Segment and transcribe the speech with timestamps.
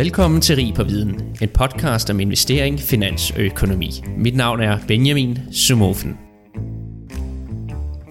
[0.00, 4.02] Velkommen til Rig på Viden, en podcast om investering, finans og økonomi.
[4.16, 6.18] Mit navn er Benjamin Sumofen.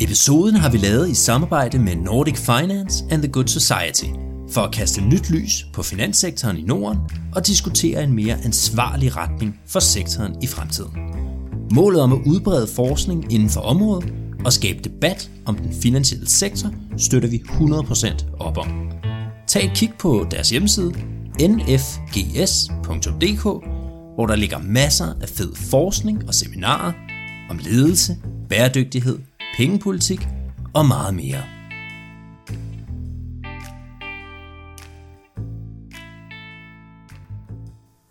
[0.01, 4.05] Episoden har vi lavet i samarbejde med Nordic Finance and the Good Society
[4.51, 6.99] for at kaste nyt lys på finanssektoren i Norden
[7.35, 10.91] og diskutere en mere ansvarlig retning for sektoren i fremtiden.
[11.71, 14.13] Målet om at udbrede forskning inden for området
[14.45, 18.91] og skabe debat om den finansielle sektor støtter vi 100% op om.
[19.47, 20.93] Tag et kig på deres hjemmeside
[21.47, 23.43] nfgs.dk,
[24.15, 26.91] hvor der ligger masser af fed forskning og seminarer
[27.49, 28.17] om ledelse,
[28.49, 29.19] bæredygtighed,
[29.57, 30.27] pengepolitik
[30.73, 31.43] og meget mere.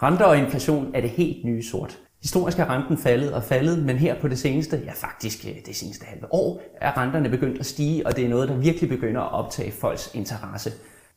[0.03, 1.99] Renter og inflation er det helt nye sort.
[2.23, 5.77] Historisk er renten faldet og faldet, men her på det seneste, ja faktisk øh, det
[5.77, 9.21] seneste halve år, er renterne begyndt at stige, og det er noget, der virkelig begynder
[9.21, 10.73] at optage folks interesse.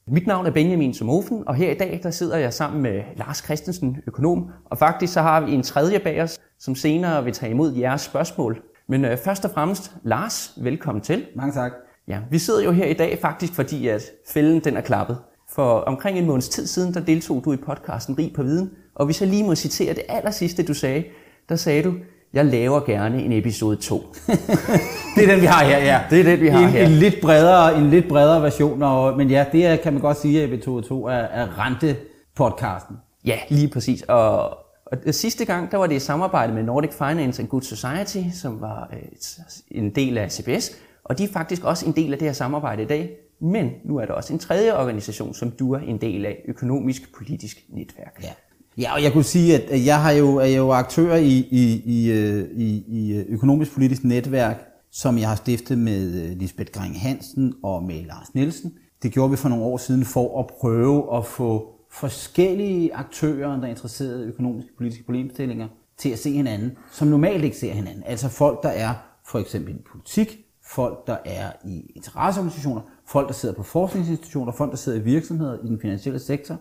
[0.07, 3.37] Mit navn er Benjamin Somofen, og her i dag der sidder jeg sammen med Lars
[3.37, 4.49] Christensen, økonom.
[4.65, 8.01] Og faktisk så har vi en tredje bag os, som senere vil tage imod jeres
[8.01, 8.61] spørgsmål.
[8.87, 11.25] Men øh, først og fremmest, Lars, velkommen til.
[11.35, 11.71] Mange tak.
[12.07, 15.17] Ja, vi sidder jo her i dag faktisk fordi, at fælden den er klappet.
[15.49, 18.71] For omkring en måneds tid siden, der deltog du i podcasten Rig på Viden.
[18.95, 21.03] Og hvis jeg lige må citere det aller sidste, du sagde,
[21.49, 21.93] der sagde du,
[22.33, 23.97] jeg laver gerne en episode 2.
[25.15, 26.01] det er den, vi har her, ja.
[26.09, 26.85] Det er den, vi har en, her.
[26.85, 30.17] En lidt bredere, en lidt bredere version, og, men ja, det er, kan man godt
[30.17, 32.95] sige, at episode 2 er, er rente-podcasten.
[33.25, 34.01] Ja, lige præcis.
[34.01, 34.49] Og,
[34.85, 38.61] og sidste gang, der var det i samarbejde med Nordic Finance and Good Society, som
[38.61, 39.37] var et,
[39.71, 40.71] en del af CBS,
[41.03, 43.09] og de er faktisk også en del af det her samarbejde i dag.
[43.41, 47.15] Men nu er der også en tredje organisation, som du er en del af, Økonomisk
[47.17, 48.19] Politisk Netværk.
[48.23, 48.29] Ja.
[48.77, 52.11] Ja, og jeg kunne sige, at jeg har jo, er jo aktør i, i, i,
[52.11, 57.53] øh, i, i økonomisk politisk netværk, som jeg har stiftet med øh, Lisbeth Gring Hansen
[57.63, 58.73] og med Lars Nielsen.
[59.03, 63.63] Det gjorde vi for nogle år siden for at prøve at få forskellige aktører, der
[63.63, 68.03] er interesserede i økonomiske politiske problemstillinger, til at se hinanden, som normalt ikke ser hinanden.
[68.05, 68.93] Altså folk, der er
[69.27, 74.71] for eksempel i politik, folk, der er i interesseorganisationer, folk, der sidder på forskningsinstitutioner, folk,
[74.71, 76.57] der sidder i virksomheder i den finansielle sektor,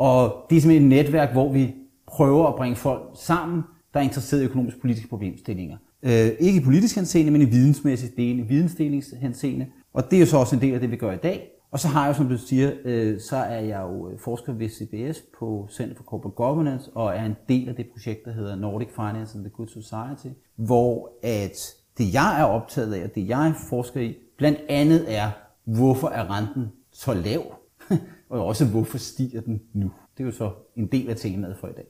[0.00, 1.74] og det er simpelthen et netværk, hvor vi
[2.06, 3.62] prøver at bringe folk sammen,
[3.94, 5.76] der er interesseret i økonomisk politiske problemstillinger.
[6.02, 9.66] Øh, ikke i politisk henseende, men i vidensmæssigt del, i vidensdelingshenseende.
[9.94, 11.50] Og det er jo så også en del af det, vi gør i dag.
[11.70, 14.68] Og så har jeg, som du siger, øh, så er jeg jo øh, forsker ved
[14.68, 18.56] CBS på Center for Corporate Governance, og er en del af det projekt, der hedder
[18.56, 23.28] Nordic Finance and the Good Society, hvor at det jeg er optaget af, og det
[23.28, 25.30] jeg forsker i, blandt andet er,
[25.64, 27.42] hvorfor er renten så lav?
[28.30, 29.90] og også hvorfor stiger den nu.
[30.18, 31.86] Det er jo så en del af temaet for i dag.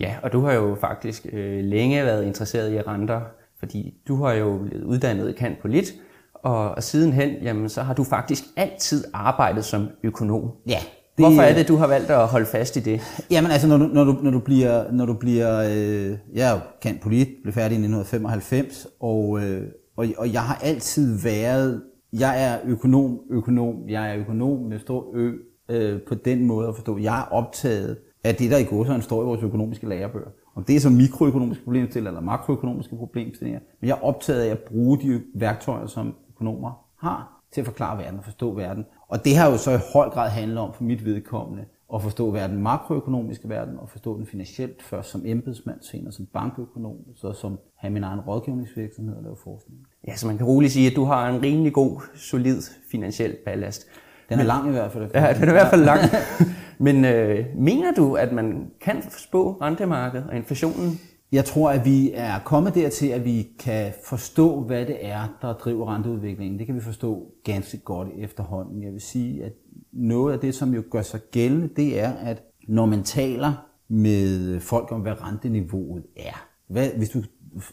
[0.00, 3.20] Ja, og du har jo faktisk øh, længe været interesseret i renter,
[3.58, 5.94] fordi du har jo blevet uddannet kant på lidt,
[6.34, 10.50] og, og sidenhen, jamen, så har du faktisk altid arbejdet som økonom.
[10.66, 10.78] Ja.
[11.16, 13.00] Det, Hvorfor er det, du har valgt at holde fast i det?
[13.30, 16.52] Jamen altså, når du, når du, når du bliver, når du bliver øh, jeg er
[16.52, 19.62] jo kendt polit, blev færdig i 1995, og, øh,
[19.96, 21.82] og, og jeg har altid været,
[22.12, 25.32] jeg er økonom, økonom, jeg er økonom med stor ø,
[25.68, 26.98] øh, på den måde at forstå.
[26.98, 30.28] Jeg er optaget af det, der i går står i vores økonomiske lærebøger.
[30.54, 33.60] Om det er så mikroøkonomiske problemstillinger eller makroøkonomiske problemstillinger.
[33.80, 37.98] Men jeg er optaget af at bruge de værktøjer, som økonomer har til at forklare
[37.98, 38.84] verden og forstå verden.
[39.08, 41.64] Og det har jo så i høj grad handlet om for mit vedkommende
[41.94, 46.96] at forstå verden makroøkonomiske verden og forstå den finansielt først som embedsmand, senere som bankøkonom,
[47.16, 49.78] så som have min egen rådgivningsvirksomhed og lave forskning.
[50.06, 53.86] Ja, så man kan roligt sige, at du har en rimelig god, solid finansiel ballast.
[54.28, 55.10] Den er lang i hvert fald.
[55.14, 56.00] Ja, den er i hvert fald lang.
[56.78, 61.00] Men øh, mener du, at man kan spå rentemarkedet og inflationen?
[61.32, 65.52] Jeg tror, at vi er kommet dertil, at vi kan forstå, hvad det er, der
[65.52, 66.58] driver renteudviklingen.
[66.58, 68.82] Det kan vi forstå ganske godt efterhånden.
[68.82, 69.52] Jeg vil sige, at
[69.92, 73.52] noget af det, som jo gør sig gældende, det er, at når man taler
[73.88, 76.46] med folk om, hvad renteniveauet er.
[76.68, 77.22] Hvad, hvis du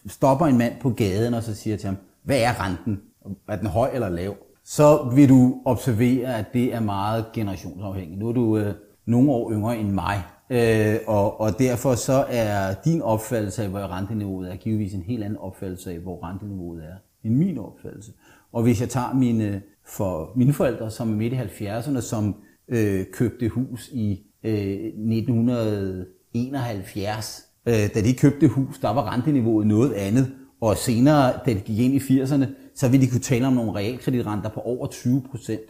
[0.07, 3.01] stopper en mand på gaden og så siger til ham, hvad er renten?
[3.47, 4.35] Er den høj eller lav?
[4.65, 8.19] Så vil du observere, at det er meget generationsafhængigt.
[8.19, 8.73] Nu er du øh,
[9.05, 13.79] nogle år yngre end mig, øh, og, og derfor så er din opfattelse af, hvor
[13.79, 18.11] renteniveauet er, givetvis en helt anden opfattelse af, hvor renteniveauet er, end min opfattelse.
[18.53, 22.35] Og hvis jeg tager mine, for mine forældre, som er midt i 70'erne, som
[22.67, 29.93] øh, købte hus i øh, 1971, øh, da de købte hus, der var renteniveauet noget
[29.93, 30.31] andet,
[30.61, 32.45] og senere, da de gik ind i 80'erne,
[32.75, 35.69] så vil de kunne tale om nogle realkreditrenter på over 20 procent.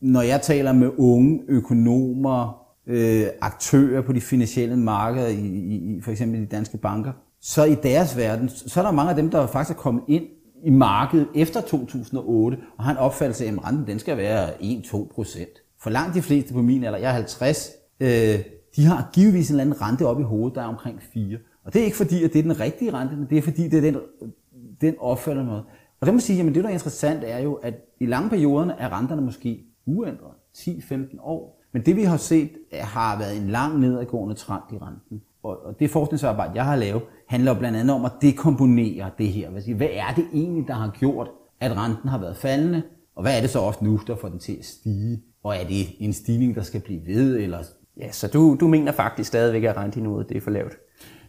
[0.00, 6.10] Når jeg taler med unge økonomer, øh, aktører på de finansielle markeder, i, i, for
[6.10, 9.46] eksempel de danske banker, så i deres verden, så er der mange af dem, der
[9.46, 10.24] faktisk er kommet ind
[10.64, 15.14] i markedet efter 2008, og har en opfattelse af, at renten den skal være 1-2
[15.14, 15.62] procent.
[15.80, 17.70] For langt de fleste på min alder, jeg er 50,
[18.00, 18.08] øh,
[18.76, 21.38] de har givetvis en eller anden rente op i hovedet, der er omkring 4.
[21.64, 23.68] Og det er ikke fordi, at det er den rigtige rente, men det er fordi,
[23.68, 23.96] det er den,
[24.80, 25.62] den opfattelse,
[26.00, 26.00] noget.
[26.00, 28.74] Og det må sige, at det der er interessant er jo, at i lange perioder
[28.74, 31.62] er renterne måske uændret, 10-15 år.
[31.72, 35.22] Men det vi har set, har været en lang nedadgående trend i renten.
[35.42, 39.74] Og det forskningsarbejde, jeg har lavet, handler blandt andet om at dekomponere det her.
[39.74, 41.28] Hvad er det egentlig, der har gjort,
[41.60, 42.82] at renten har været faldende?
[43.16, 45.22] Og hvad er det så også nu, der får den til at stige?
[45.42, 47.36] Og er det en stigning, der skal blive ved?
[47.36, 47.58] Eller...
[48.00, 50.72] Ja, så du, du mener faktisk stadigvæk, at renteniveauet det er for lavt?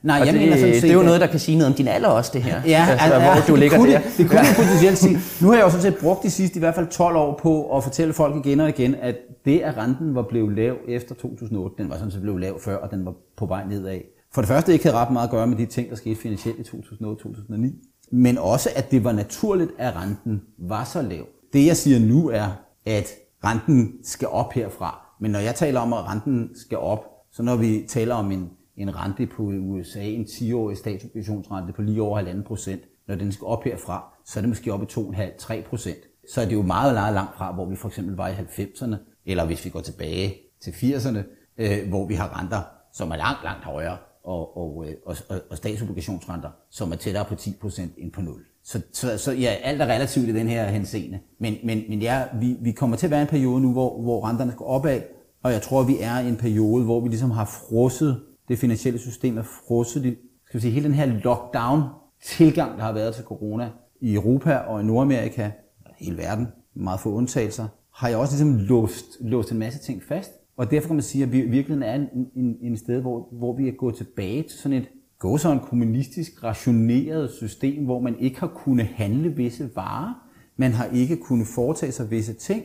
[0.03, 1.71] Nej, og jeg det, mener sådan set, det er jo noget, der kan sige noget
[1.71, 2.61] om din alder også, det her.
[2.65, 3.99] Ja, altså, altså, hvor du det ligger kunne der.
[3.99, 4.55] Det, det kunne ja.
[4.55, 5.17] potentielt sige.
[5.41, 7.77] Nu har jeg jo sådan set brugt de sidste i hvert fald 12 år på
[7.77, 9.15] at fortælle folk igen og igen, at
[9.45, 12.75] det, at renten var blevet lav efter 2008, den var sådan set blevet lav før,
[12.75, 13.99] og den var på vej nedad.
[14.33, 16.59] For det første ikke havde ret meget at gøre med de ting, der skete finansielt
[16.59, 21.25] i 2008-2009, men også, at det var naturligt, at renten var så lav.
[21.53, 22.47] Det, jeg siger nu, er,
[22.85, 23.07] at
[23.45, 25.06] renten skal op herfra.
[25.19, 28.49] Men når jeg taler om, at renten skal op, så når vi taler om en,
[28.75, 33.45] en rente på USA, en 10-årig statsobligationsrente på lige over 1,5 procent, når den skal
[33.45, 35.97] op herfra, så er det måske op i 2,5-3 procent.
[36.33, 38.95] Så er det jo meget, meget langt fra, hvor vi for eksempel var i 90'erne,
[39.25, 41.19] eller hvis vi går tilbage til 80'erne,
[41.57, 42.61] øh, hvor vi har renter,
[42.93, 47.25] som er langt, langt højere, og, og, øh, og, og, og statsobligationsrenter, som er tættere
[47.25, 48.45] på 10 procent end på 0.
[48.67, 51.19] Så, så, så ja, alt er relativt i den her henseende.
[51.39, 54.27] Men, men, men ja, vi, vi kommer til at være en periode nu, hvor, hvor
[54.29, 55.01] renterne skal opad,
[55.43, 58.99] og jeg tror, vi er i en periode, hvor vi ligesom har frosset det finansielle
[58.99, 63.23] system, er frosset det, skal vi sige, hele den her lockdown-tilgang, der har været til
[63.23, 63.69] corona
[64.01, 65.51] i Europa og i Nordamerika,
[65.97, 70.31] hele verden, meget få undtagelser, har jeg også ligesom låst, låst en masse ting fast.
[70.57, 73.57] Og derfor kan man sige, at vi virkelig er en, en, en sted, hvor, hvor
[73.57, 78.19] vi er gået tilbage til sådan et gå så en kommunistisk rationeret system, hvor man
[78.19, 80.13] ikke har kunnet handle visse varer,
[80.57, 82.63] man har ikke kunnet foretage sig visse ting,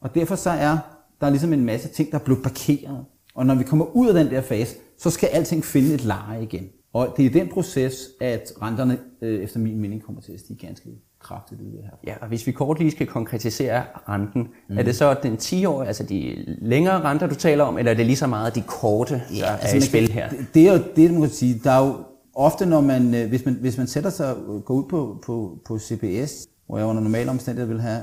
[0.00, 0.78] og derfor så er
[1.20, 3.04] der er ligesom en masse ting, der er blevet parkeret.
[3.34, 6.42] Og når vi kommer ud af den der fase, så skal alting finde et leje
[6.42, 6.68] igen.
[6.92, 10.40] Og det er i den proces, at renterne øh, efter min mening kommer til at
[10.40, 10.88] stige ganske
[11.22, 11.90] kraftigt ud her.
[12.06, 14.78] Ja, og hvis vi kort lige skal konkretisere renten, mm.
[14.78, 18.06] er det så den 10-årige, altså de længere renter, du taler om, eller er det
[18.06, 20.28] lige så meget de korte, der ja, altså er i spil her?
[20.28, 21.60] Det, det er jo det, man kan sige.
[21.64, 21.94] Der er jo
[22.34, 25.58] ofte, når man, øh, hvis man, hvis man sætter sig og går ud på, på,
[25.66, 28.02] på CBS, hvor jeg under normale omstændigheder vil have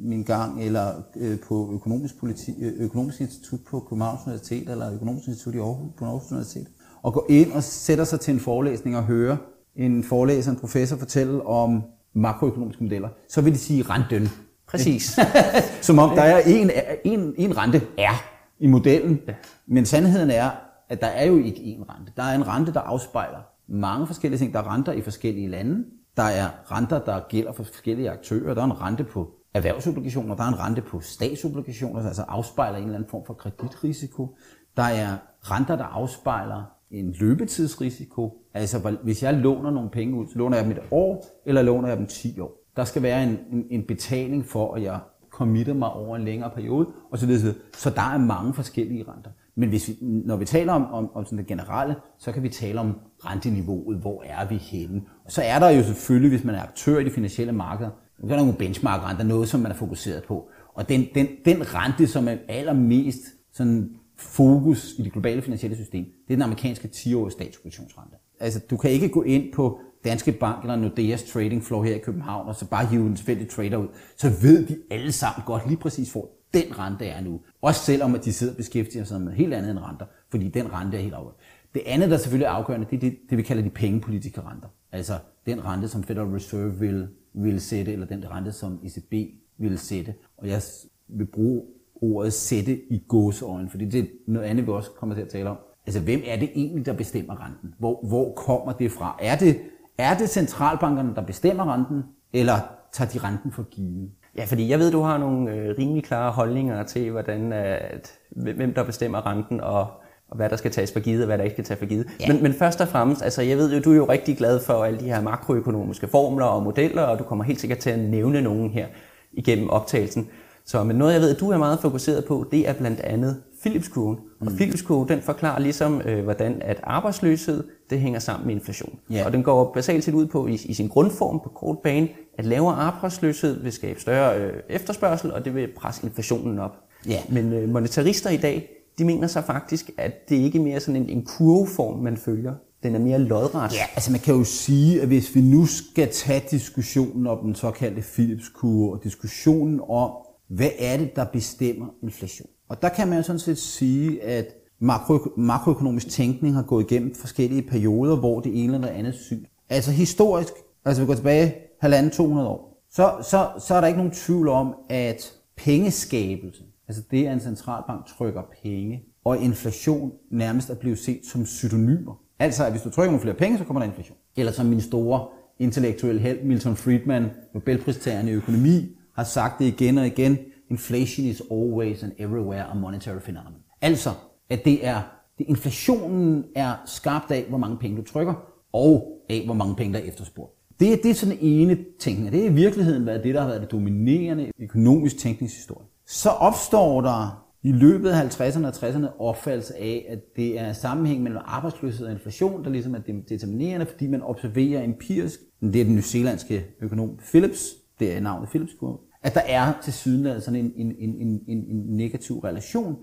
[0.00, 5.28] min gang, eller øh, på økonomisk, politi, øh, økonomisk institut på Københavns Universitet, eller økonomisk
[5.28, 6.66] institut i Aarhus, på Aarhus Universitet,
[7.02, 9.36] og gå ind og sætter sig til en forelæsning og høre
[9.76, 11.82] en forelæser, en professor fortælle om
[12.18, 14.28] makroøkonomiske modeller, så vil de sige renten.
[14.68, 15.18] Præcis.
[15.82, 16.70] Som om der er en,
[17.04, 18.24] en, en rente er
[18.58, 19.20] i modellen.
[19.28, 19.34] Ja.
[19.66, 20.50] Men sandheden er,
[20.88, 22.12] at der er jo ikke én rente.
[22.16, 23.38] Der er en rente, der afspejler
[23.68, 24.52] mange forskellige ting.
[24.52, 25.84] Der er renter i forskellige lande.
[26.16, 28.54] Der er renter, der gælder for forskellige aktører.
[28.54, 30.36] Der er en rente på erhvervsobligationer.
[30.36, 34.36] Der er en rente på statsobligationer, altså afspejler en eller anden form for kreditrisiko.
[34.76, 38.42] Der er renter, der afspejler en løbetidsrisiko.
[38.54, 41.88] Altså hvis jeg låner nogle penge ud, så låner jeg dem et år, eller låner
[41.88, 42.52] jeg dem 10 år.
[42.76, 45.00] Der skal være en, en, en betaling for, at jeg
[45.30, 47.54] committer mig over en længere periode, og så videre.
[47.74, 49.30] Så der er mange forskellige renter.
[49.56, 52.48] Men hvis vi, når vi taler om, om, om sådan det generelle, så kan vi
[52.48, 52.94] tale om
[53.24, 53.98] renteniveauet.
[53.98, 55.02] Hvor er vi henne?
[55.24, 57.90] Og så er der jo selvfølgelig, hvis man er aktør i de finansielle markeder,
[58.20, 60.48] så er der nogle benchmark-renter, noget som man er fokuseret på.
[60.74, 63.20] Og den, den, den rente, som er allermest
[63.52, 68.16] sådan fokus i det globale finansielle system, det er den amerikanske 10-årige statsobligationsrente.
[68.40, 71.98] Altså, du kan ikke gå ind på Danske Bank eller Nordeas trading floor her i
[71.98, 73.88] København, og så bare hive en tilfældig trader ud.
[74.16, 77.40] Så ved de alle sammen godt lige præcis, hvor den rente er nu.
[77.60, 80.72] Også selvom at de sidder og beskæftiger sig med helt andet end renter, fordi den
[80.72, 81.40] rente er helt afgørende.
[81.74, 84.68] Det andet, der selvfølgelig er afgørende, det er det, det vi kalder de pengepolitiske renter.
[84.92, 89.12] Altså den rente, som Federal Reserve vil, vil sætte, eller den rente, som ECB
[89.58, 90.14] vil sætte.
[90.36, 90.62] Og jeg
[91.08, 91.62] vil bruge
[92.02, 95.50] ordet sætte i gåseøjne, fordi det er noget andet, vi også kommer til at tale
[95.50, 95.56] om.
[95.86, 97.74] Altså, hvem er det egentlig, der bestemmer renten?
[97.78, 99.18] Hvor, hvor kommer det fra?
[99.20, 99.56] Er det,
[99.98, 102.02] er det centralbankerne, der bestemmer renten,
[102.32, 102.54] eller
[102.92, 104.10] tager de renten for givet?
[104.36, 108.74] Ja, fordi jeg ved, du har nogle øh, rimelig klare holdninger til, hvordan, at, hvem
[108.74, 109.86] der bestemmer renten, og,
[110.28, 112.06] og hvad der skal tages for givet, og hvad der ikke skal tages for givet.
[112.20, 112.32] Ja.
[112.32, 114.84] Men, men først og fremmest, altså jeg ved jo, du er jo rigtig glad for
[114.84, 118.42] alle de her makroøkonomiske formler og modeller, og du kommer helt sikkert til at nævne
[118.42, 118.86] nogen her
[119.32, 120.28] igennem optagelsen.
[120.68, 123.42] Så men noget, jeg ved, at du er meget fokuseret på, det er blandt andet
[123.60, 124.16] Philips-kurven.
[124.40, 124.56] Og mm.
[124.56, 128.98] Philips-kurven, den forklarer ligesom, øh, hvordan at arbejdsløshed, det hænger sammen med inflation.
[129.12, 129.26] Yeah.
[129.26, 132.08] Og den går basalt set ud på, i, i sin grundform på kort bane,
[132.38, 136.76] at lavere arbejdsløshed vil skabe større øh, efterspørgsel, og det vil presse inflationen op.
[137.10, 137.20] Yeah.
[137.28, 141.08] Men øh, monetarister i dag, de mener så faktisk, at det ikke mere sådan en,
[141.08, 142.54] en kurveform, man følger.
[142.82, 143.74] Den er mere lodret.
[143.74, 147.54] Ja, altså man kan jo sige, at hvis vi nu skal tage diskussionen om den
[147.54, 150.10] såkaldte Philips-kurve, og diskussionen om,
[150.48, 152.48] hvad er det, der bestemmer inflation?
[152.68, 154.46] Og der kan man sådan set sige, at
[154.80, 159.44] makro, makroøkonomisk tænkning har gået igennem forskellige perioder, hvor det ene eller andet syn.
[159.68, 160.52] Altså historisk,
[160.84, 164.48] altså vi går tilbage halvanden 200 år, så, så, så er der ikke nogen tvivl
[164.48, 170.98] om, at pengeskabelse, altså det, at en centralbank trykker penge, og inflation nærmest er blevet
[170.98, 172.20] set som synonymer.
[172.38, 174.16] Altså, at hvis du trykker nogle flere penge, så kommer der inflation.
[174.36, 175.26] Eller som min store
[175.58, 180.38] intellektuelle held, Milton Friedman, Nobelpristageren i økonomi, har sagt det igen og igen,
[180.70, 183.60] inflation is always and everywhere a monetary phenomenon.
[183.80, 184.10] Altså,
[184.50, 185.02] at det er,
[185.38, 188.34] det inflationen er skabt af, hvor mange penge du trykker,
[188.72, 190.52] og af, hvor mange penge der er efterspurgt.
[190.80, 193.48] Det, er, det er sådan ene tænkning, det er i virkeligheden været det, der har
[193.48, 195.86] været det dominerende økonomisk tænkningshistorie.
[196.06, 201.22] Så opstår der i løbet af 50'erne og 60'erne opfattelse af, at det er sammenhæng
[201.22, 205.96] mellem arbejdsløshed og inflation, der ligesom er determinerende, fordi man observerer empirisk, det er den
[205.96, 208.98] nyzelandske økonom Phillips, det er navnet Phillips kurve,
[209.28, 212.96] at der er til syden sådan en, en, en, en, en negativ relation.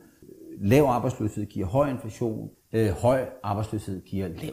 [0.61, 4.51] Lav arbejdsløshed giver høj inflation, øh, høj arbejdsløshed giver lav,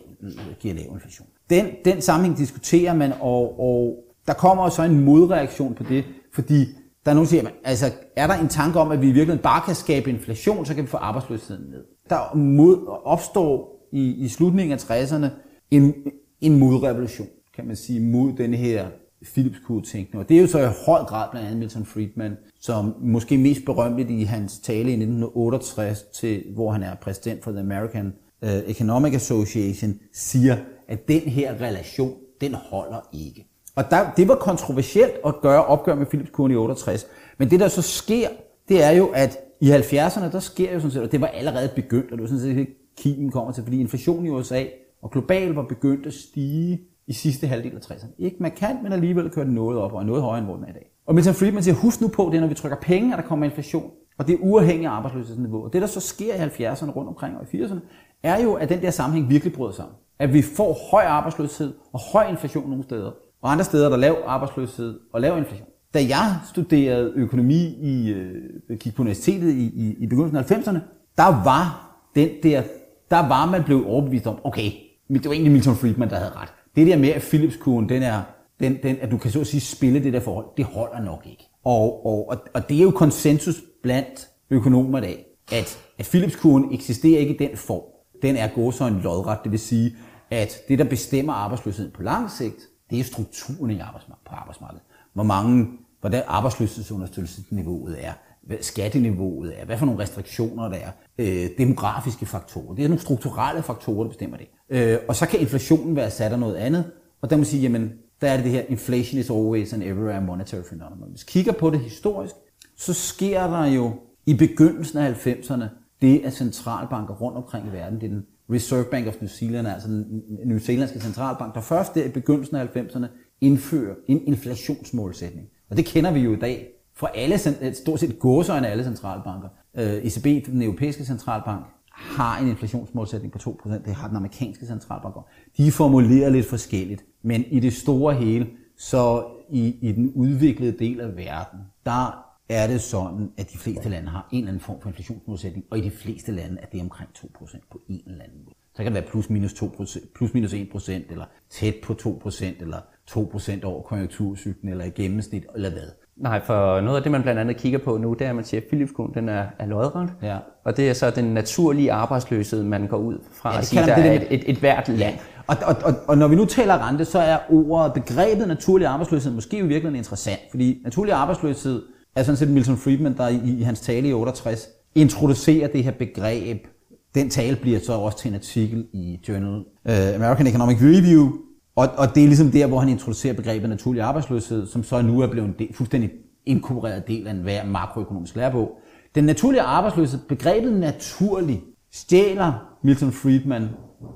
[0.61, 1.29] giver lav inflation.
[1.51, 6.67] Den, den sammenhæng diskuterer man, og, og der kommer så en modreaktion på det, fordi
[7.05, 7.87] der er nogen, der siger, altså,
[8.17, 10.83] er der en tanke om, at vi i virkeligheden bare kan skabe inflation, så kan
[10.83, 11.85] vi få arbejdsløsheden ned.
[12.11, 15.27] Der mod, opstår i, i slutningen af 60'erne
[15.71, 15.95] en,
[16.41, 18.87] en modrevolution, kan man sige, mod den her
[19.33, 19.59] Philips
[19.91, 23.39] tænkning Og det er jo så i høj grad blandt andet Milton Friedman, som måske
[23.39, 28.13] mest berømt i hans tale i 1968, til, hvor han er præsident for the American
[28.43, 30.57] øh, Economic Association, siger,
[30.89, 33.47] at den her relation, den holder ikke.
[33.77, 37.07] Og der, det var kontroversielt at gøre opgør med Philips kurven i 68.
[37.39, 38.29] Men det, der så sker,
[38.69, 41.71] det er jo, at i 70'erne, der sker jo sådan set, og det var allerede
[41.75, 44.65] begyndt, og det var sådan set kimen kommer til, fordi inflationen i USA
[45.03, 48.15] og globalt var begyndt at stige i sidste halvdel af 60'erne.
[48.19, 50.69] Ikke markant, men alligevel kørte noget op, og er noget højere end hvor den er
[50.69, 50.87] i dag.
[51.07, 53.47] Og Milton Friedman siger, husk nu på, det når vi trykker penge, at der kommer
[53.47, 53.91] inflation.
[54.19, 55.65] Og det er uafhængigt af arbejdsløshedsniveau.
[55.65, 57.81] Og det, der så sker i 70'erne rundt omkring og i 80'erne,
[58.23, 59.97] er jo, at den der sammenhæng virkelig bryder sammen.
[60.19, 63.11] At vi får høj arbejdsløshed og høj inflation nogle steder,
[63.43, 65.69] og andre steder der er lav arbejdsløshed og lav inflation.
[65.95, 70.79] Da jeg studerede økonomi i, øh, gik på universitetet i, i, i begyndelsen af 90'erne,
[71.19, 72.63] der var den der,
[73.11, 74.71] der var man blevet overbevist om, okay,
[75.09, 76.53] det var egentlig Milton Friedman, der havde ret.
[76.77, 78.23] Det der med, at Philips-kurven, den er,
[78.61, 81.27] den, den, at du kan så at sige spille det der forhold, det holder nok
[81.27, 81.45] ikke.
[81.65, 86.75] Og, og, og, og det er jo konsensus blandt økonomer i dag, at, at Philips-kurven
[86.75, 87.83] eksisterer ikke i den form.
[88.23, 89.97] Den er gået så en lodret, det vil sige,
[90.31, 92.57] at det, der bestemmer arbejdsløsheden på lang sigt,
[92.91, 94.83] det er strukturen i arbejdsmarkedet, på arbejdsmarkedet.
[95.15, 95.69] Hvor mange,
[96.01, 98.13] hvordan arbejdsløshedsunderstøttelsesniveauet er,
[98.47, 102.75] hvad skatteniveauet er, hvad for nogle restriktioner der er, øh, demografiske faktorer.
[102.75, 104.47] Det er nogle strukturelle faktorer, der bestemmer det.
[104.71, 106.85] Øh, og så kan inflationen være sat af noget andet,
[107.23, 110.21] og der må sige, jamen, der er det det her, inflation is always and everywhere
[110.21, 111.11] monetary phenomenon.
[111.11, 112.35] Hvis vi kigger på det historisk,
[112.77, 113.93] så sker der jo
[114.27, 115.65] i begyndelsen af 90'erne
[116.03, 119.69] det, at centralbanker rundt omkring i verden, det er den Reserve Bank of New Zealand,
[119.69, 123.07] altså den New Zealandske centralbank, der først der i begyndelsen af 90'erne
[123.41, 125.49] indfører en inflationsmålsætning.
[125.71, 129.49] Og det kender vi jo i dag for alle, øh, stort set gåsøjne alle centralbanker.
[129.75, 133.85] Øh, ECB, den europæiske centralbank, har en inflationsmålsætning på 2%.
[133.85, 135.29] Det har den amerikanske centralbank også.
[135.57, 141.01] De formulerer lidt forskelligt, men i det store hele, så i, i den udviklede del
[141.01, 144.81] af verden, der er det sådan, at de fleste lande har en eller anden form
[144.81, 148.39] for inflationsmålsætning, og i de fleste lande er det omkring 2% på en eller anden
[148.45, 148.55] måde.
[148.75, 152.81] Så kan det være plus minus, 2%, plus minus 1%, eller tæt på 2%, eller
[153.11, 155.89] 2% over konjunkturcyklen, eller i gennemsnit, eller hvad.
[156.17, 158.45] Nej, for noget af det, man blandt andet kigger på nu, det er, at man
[158.45, 160.11] siger, at philips den er, er lodret.
[160.23, 160.37] Ja.
[160.65, 163.95] Og det er så den naturlige arbejdsløshed, man går ud fra ja, at sige, der
[163.95, 165.15] det, er et, et, et hvert land.
[165.47, 169.33] Og, og, og, og når vi nu taler rente, så er ordet, begrebet naturlig arbejdsløshed
[169.33, 171.83] måske jo virkelig interessant, fordi naturlig arbejdsløshed
[172.17, 175.91] er sådan set Milton Friedman, der i, i hans tale i 68 introducerer det her
[175.91, 176.67] begreb.
[177.15, 181.33] Den tale bliver så også til en artikel i Journal uh, American Economic Review,
[181.77, 185.21] og, og det er ligesom der, hvor han introducerer begrebet naturlig arbejdsløshed, som så nu
[185.21, 186.11] er blevet en del, fuldstændig
[186.47, 188.79] inkorporeret del af enhver makroøkonomisk lærebog.
[189.15, 191.63] Den naturlige arbejdsløshed, begrebet naturlig,
[191.93, 193.69] stjæler Milton Friedman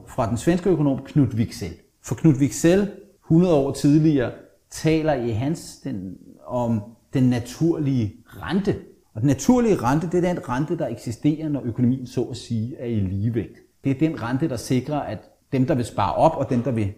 [0.08, 1.74] fra den svenske økonom Knud Wicksell.
[2.02, 2.90] For Knud Wicksell,
[3.24, 4.32] 100 år tidligere,
[4.70, 6.14] taler i hans den,
[6.46, 6.80] om
[7.14, 8.76] den naturlige rente.
[9.14, 12.76] Og den naturlige rente, det er den rente, der eksisterer, når økonomien så at sige
[12.78, 13.58] er i ligevægt.
[13.84, 15.18] Det er den rente, der sikrer, at
[15.52, 16.92] dem, der vil spare op, og dem, der vil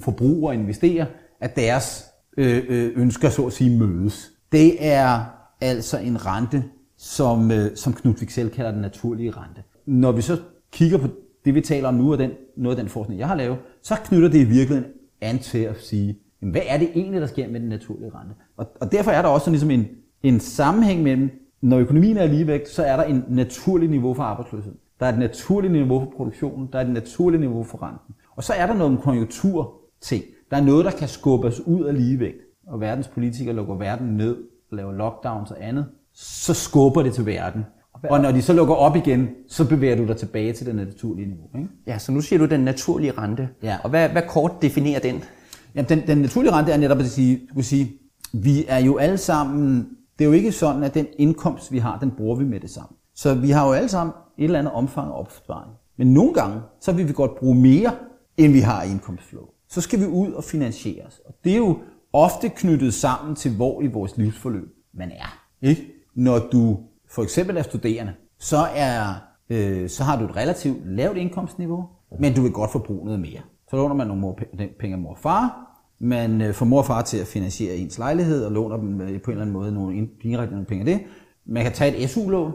[0.00, 1.06] forbruger og investere,
[1.40, 2.04] at deres
[2.36, 4.32] øh, øh, ønsker så at sige mødes.
[4.52, 5.24] Det er
[5.60, 6.64] altså en rente,
[6.96, 9.62] som, øh, som Knud Wicksell kalder den naturlige rente.
[9.86, 10.38] Når vi så
[10.72, 11.08] kigger på
[11.44, 13.94] det, vi taler om nu, og den, noget af den forskning, jeg har lavet, så
[14.04, 14.84] knytter det i virkeligheden
[15.20, 18.34] an til at sige, jamen, hvad er det egentlig, der sker med den naturlige rente?
[18.56, 19.86] Og, og derfor er der også sådan ligesom en,
[20.22, 21.30] en sammenhæng mellem,
[21.60, 24.72] når økonomien er ligevægt, så er der en naturlig niveau for arbejdsløshed.
[25.00, 28.14] Der er et naturligt niveau for produktionen, der er et naturligt niveau for renten.
[28.36, 30.24] Og så er der nogle konjunkturting.
[30.50, 32.36] Der er noget, der kan skubbe os ud af ligevægt.
[32.66, 34.36] Og verdens politikere lukker verden ned,
[34.72, 37.64] laver lockdowns og andet, så skubber det til verden.
[38.10, 41.28] Og når de så lukker op igen, så bevæger du dig tilbage til det naturlige
[41.28, 41.48] niveau.
[41.54, 41.68] Ikke?
[41.86, 43.48] Ja, så nu siger du den naturlige rente.
[43.62, 43.76] Ja.
[43.84, 45.22] Og hvad, hvad kort definerer den?
[45.74, 47.92] Jamen, den, den naturlige rente er netop at sige, du kan sige,
[48.32, 49.88] vi er jo alle sammen,
[50.18, 52.70] det er jo ikke sådan, at den indkomst, vi har, den bruger vi med det
[52.70, 52.96] samme.
[53.14, 55.70] Så vi har jo alle sammen et eller andet omfang af opsparing.
[55.98, 57.92] Men nogle gange, så vil vi godt bruge mere,
[58.36, 59.44] end vi har indkomstflow.
[59.68, 61.20] Så skal vi ud og finansieres.
[61.24, 61.78] Og det er jo
[62.12, 65.46] ofte knyttet sammen til, hvor i vores livsforløb man er.
[65.62, 65.82] Ikke?
[66.14, 66.78] Når du
[67.08, 69.14] for eksempel er studerende, så, er,
[69.50, 71.88] øh, så har du et relativt lavt indkomstniveau,
[72.20, 73.40] men du vil godt forbruge noget mere.
[73.70, 74.38] Så låner man nogle mor,
[74.80, 75.66] penge af mor og far,
[75.98, 79.22] man øh, får mor og far til at finansiere ens lejlighed og låner dem øh,
[79.22, 81.06] på en eller anden måde nogle indirekte nogle penge af det.
[81.46, 82.52] Man kan tage et SU-lån,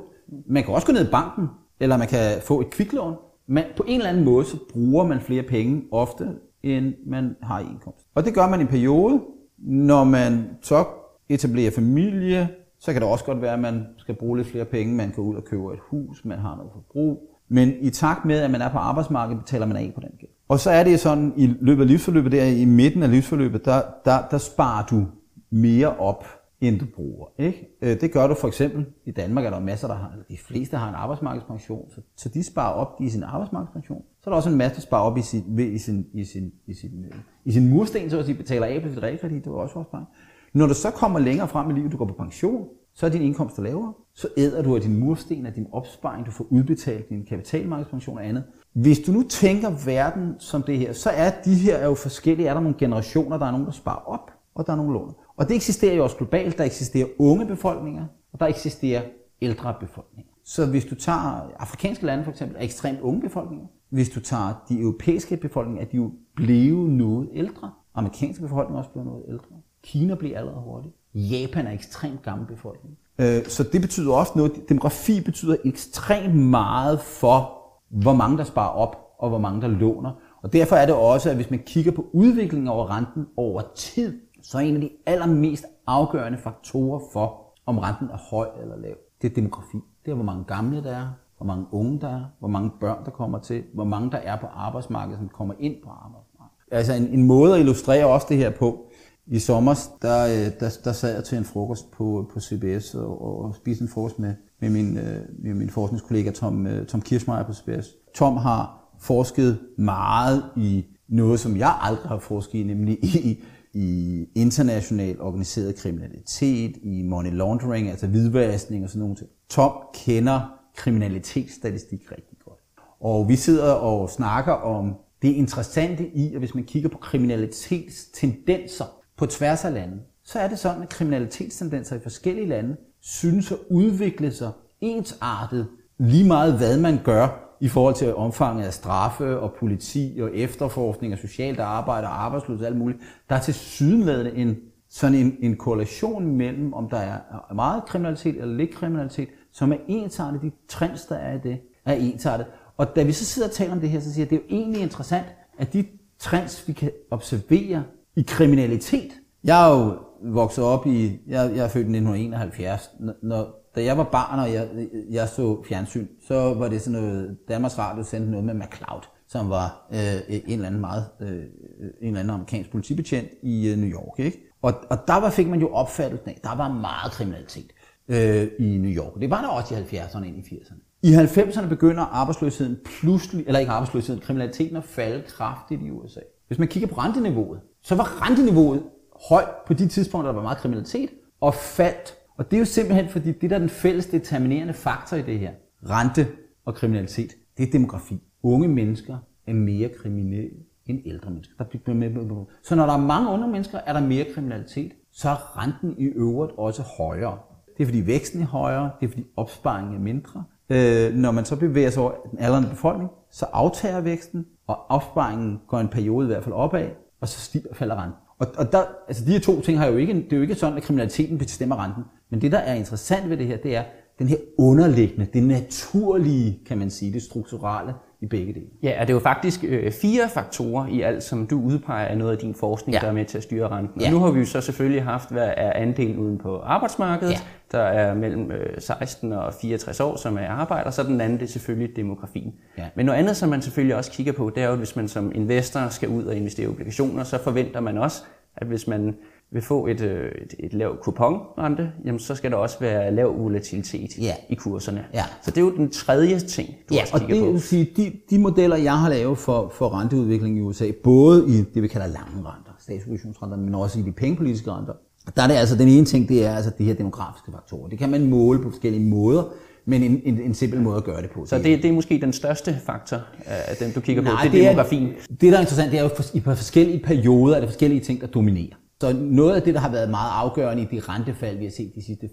[0.47, 1.47] man kan også gå ned i banken,
[1.79, 3.15] eller man kan få et kviklån.
[3.51, 6.27] Men på en eller anden måde, så bruger man flere penge ofte,
[6.63, 8.05] end man har i indkomst.
[8.15, 9.21] Og det gør man i en periode,
[9.57, 10.85] når man så
[11.29, 14.95] etablerer familie, så kan det også godt være, at man skal bruge lidt flere penge.
[14.95, 17.39] Man kan ud og købe et hus, man har noget forbrug.
[17.49, 20.31] Men i takt med, at man er på arbejdsmarkedet, betaler man af på den gæld.
[20.47, 23.81] Og så er det sådan, i løbet af livsforløbet, der i midten af livsforløbet, der,
[24.05, 25.05] der, der sparer du
[25.49, 26.25] mere op,
[26.61, 27.27] end du bruger.
[27.37, 27.77] Ikke?
[27.81, 30.77] Øh, det gør du for eksempel, i Danmark er der masser, der har, de fleste
[30.77, 34.03] har en arbejdsmarkedspension, så, så de sparer op i sin arbejdsmarkedspension.
[34.21, 36.51] Så er der også en masse, der sparer op i sin, i sin, i sin,
[36.67, 39.51] i sin, øh, i sin mursten, så at sige, betaler af på sit realkredit, det
[39.51, 40.07] var også opsparing.
[40.53, 43.21] Når du så kommer længere frem i livet, du går på pension, så er din
[43.21, 47.25] indkomst lavere, så æder du af din mursten, af din opsparing, du får udbetalt din
[47.25, 48.43] kapitalmarkedspension og andet.
[48.73, 52.47] Hvis du nu tænker verden som det her, så er de her er jo forskellige.
[52.47, 55.13] Er der nogle generationer, der er nogen, der sparer op, og der er nogle låner.
[55.37, 56.57] Og det eksisterer jo også globalt.
[56.57, 59.01] Der eksisterer unge befolkninger, og der eksisterer
[59.41, 60.31] ældre befolkninger.
[60.43, 63.67] Så hvis du tager afrikanske lande for eksempel, er ekstremt unge befolkninger.
[63.89, 67.71] Hvis du tager de europæiske befolkninger, er de jo blevet noget ældre.
[67.95, 69.55] Amerikanske befolkninger er også blevet noget ældre.
[69.83, 70.95] Kina bliver allerede hurtigt.
[71.13, 72.97] Japan er ekstremt gammel befolkning.
[73.19, 74.69] Øh, så det betyder også noget.
[74.69, 77.57] Demografi betyder ekstremt meget for,
[77.89, 80.11] hvor mange der sparer op, og hvor mange der låner.
[80.41, 84.19] Og derfor er det også, at hvis man kigger på udviklingen over renten over tid,
[84.41, 88.95] så er en af de allermest afgørende faktorer for, om renten er høj eller lav,
[89.21, 89.77] det er demografi.
[90.05, 93.05] Det er, hvor mange gamle der er, hvor mange unge der er, hvor mange børn
[93.05, 96.67] der kommer til, hvor mange der er på arbejdsmarkedet, som kommer ind på arbejdsmarkedet.
[96.71, 98.85] Altså en, en måde at illustrere også det her på,
[99.27, 103.43] i sommer, der, øh, der, der sad jeg til en frokost på, på CBS og,
[103.43, 107.43] og spiste en frokost med, med, min, øh, med min forskningskollega Tom, øh, Tom Kirschmeier
[107.43, 107.87] på CBS.
[108.15, 114.25] Tom har forsket meget i noget, som jeg aldrig har forsket i, nemlig i, i
[114.35, 119.27] international organiseret kriminalitet, i money laundering, altså hvidvaskning og sådan noget.
[119.49, 120.41] Tom kender
[120.75, 122.59] kriminalitetsstatistik rigtig godt.
[122.99, 128.85] Og vi sidder og snakker om det interessante i, at hvis man kigger på kriminalitetstendenser
[129.17, 133.57] på tværs af lande, så er det sådan, at kriminalitetstendenser i forskellige lande synes at
[133.69, 135.67] udvikle sig ensartet
[135.99, 141.13] lige meget, hvad man gør i forhold til omfanget af straffe og politi og efterforskning
[141.13, 142.99] og socialt arbejde og arbejdsløshed og alt muligt.
[143.29, 144.57] Der er til sydenladende en,
[144.89, 149.77] sådan en, en korrelation mellem, om der er meget kriminalitet eller lidt kriminalitet, som er
[149.87, 150.41] ensartet.
[150.41, 152.45] De trends, der er i det, er ensartet.
[152.77, 154.35] Og da vi så sidder og taler om det her, så siger jeg, at det
[154.35, 155.25] er jo egentlig interessant,
[155.57, 155.85] at de
[156.19, 157.83] trends, vi kan observere
[158.15, 159.11] i kriminalitet.
[159.43, 162.89] Jeg er jo vokset op i, jeg, jeg er født i 1971,
[163.21, 164.67] når, da jeg var barn, og jeg,
[165.09, 169.49] jeg så fjernsyn, så var det sådan noget, Danmarks Radio sendte noget med McCloud, som
[169.49, 173.77] var øh, en eller anden meget, øh, øh, en eller anden amerikansk politibetjent i øh,
[173.77, 174.37] New York, ikke?
[174.61, 177.71] Og, og der var, fik man jo opfattelsen af, der var meget kriminalitet
[178.07, 179.21] øh, i New York.
[179.21, 180.91] Det var der også i 70'erne ind i 80'erne.
[181.03, 186.19] I 90'erne begynder arbejdsløsheden pludselig, eller ikke arbejdsløsheden, kriminaliteten at falde kraftigt i USA.
[186.47, 188.83] Hvis man kigger på renteniveauet, så var renteniveauet
[189.29, 191.09] højt på de tidspunkter, der var meget kriminalitet,
[191.41, 192.15] og faldt.
[192.41, 195.39] Og det er jo simpelthen fordi, det der er den fælles determinerende faktor i det
[195.39, 195.51] her,
[195.89, 196.27] rente
[196.65, 198.21] og kriminalitet, det er demografi.
[198.43, 200.49] Unge mennesker er mere kriminelle
[200.85, 201.53] end ældre mennesker.
[201.57, 202.45] Der bliver med.
[202.63, 206.03] Så når der er mange unge mennesker, er der mere kriminalitet, så er renten i
[206.03, 207.37] øvrigt også højere.
[207.77, 210.43] Det er fordi væksten er højere, det er fordi opsparingen er mindre.
[210.69, 215.59] Øh, når man så bevæger sig over den aldrende befolkning, så aftager væksten, og opsparingen
[215.67, 216.89] går en periode i hvert fald opad,
[217.21, 218.19] og så stiger, falder renten.
[218.39, 220.55] Og, og der, altså de her to ting har jo ikke, det er jo ikke
[220.55, 222.03] sådan, at kriminaliteten bestemmer renten.
[222.31, 223.83] Men det, der er interessant ved det her, det er
[224.19, 228.65] den her underliggende, det naturlige, kan man sige, det strukturelle i begge dele.
[228.83, 232.17] Ja, og det er jo faktisk øh, fire faktorer i alt, som du udpeger af
[232.17, 232.99] noget af din forskning, ja.
[232.99, 234.01] der er med til at styre renten.
[234.01, 234.07] Ja.
[234.07, 237.39] Og nu har vi jo så selvfølgelig haft, hvad er andelen uden på arbejdsmarkedet, ja.
[237.71, 241.45] der er mellem øh, 16 og 64 år, som er arbejder, så den anden det
[241.45, 242.53] er selvfølgelig demografien.
[242.77, 242.83] Ja.
[242.95, 245.07] Men noget andet, som man selvfølgelig også kigger på, det er jo, at hvis man
[245.07, 248.23] som investor skal ud og investere i obligationer, så forventer man også,
[248.57, 249.15] at hvis man
[249.51, 253.39] vil få et, øh, et, et lavt kuponrente, jamen så skal der også være lav
[253.39, 254.35] volatilitet ja.
[254.49, 255.05] i kurserne.
[255.13, 255.23] Ja.
[255.41, 257.51] Så det er jo den tredje ting, du ja, også og kigger det på.
[257.51, 261.63] vil sige, de, de modeller, jeg har lavet for, for renteudvikling i USA, både i
[261.73, 264.93] det, vi kalder lange renter, statsobligationsrenter, men også i de pengepolitiske renter,
[265.35, 267.89] der er det altså den ene ting, det er altså de her demografiske faktorer.
[267.89, 269.43] Det kan man måle på forskellige måder,
[269.85, 271.45] men en, en, en simpel måde at gøre det på.
[271.45, 274.65] Så det, det er måske den største faktor af dem, du kigger Nej, på, det
[274.65, 275.09] er demografien.
[275.29, 278.21] det, der er interessant, det er jo for, i forskellige perioder, er det forskellige ting,
[278.21, 278.75] der dominerer.
[279.01, 281.91] Så noget af det, der har været meget afgørende i de rentefald, vi har set
[281.95, 282.29] de sidste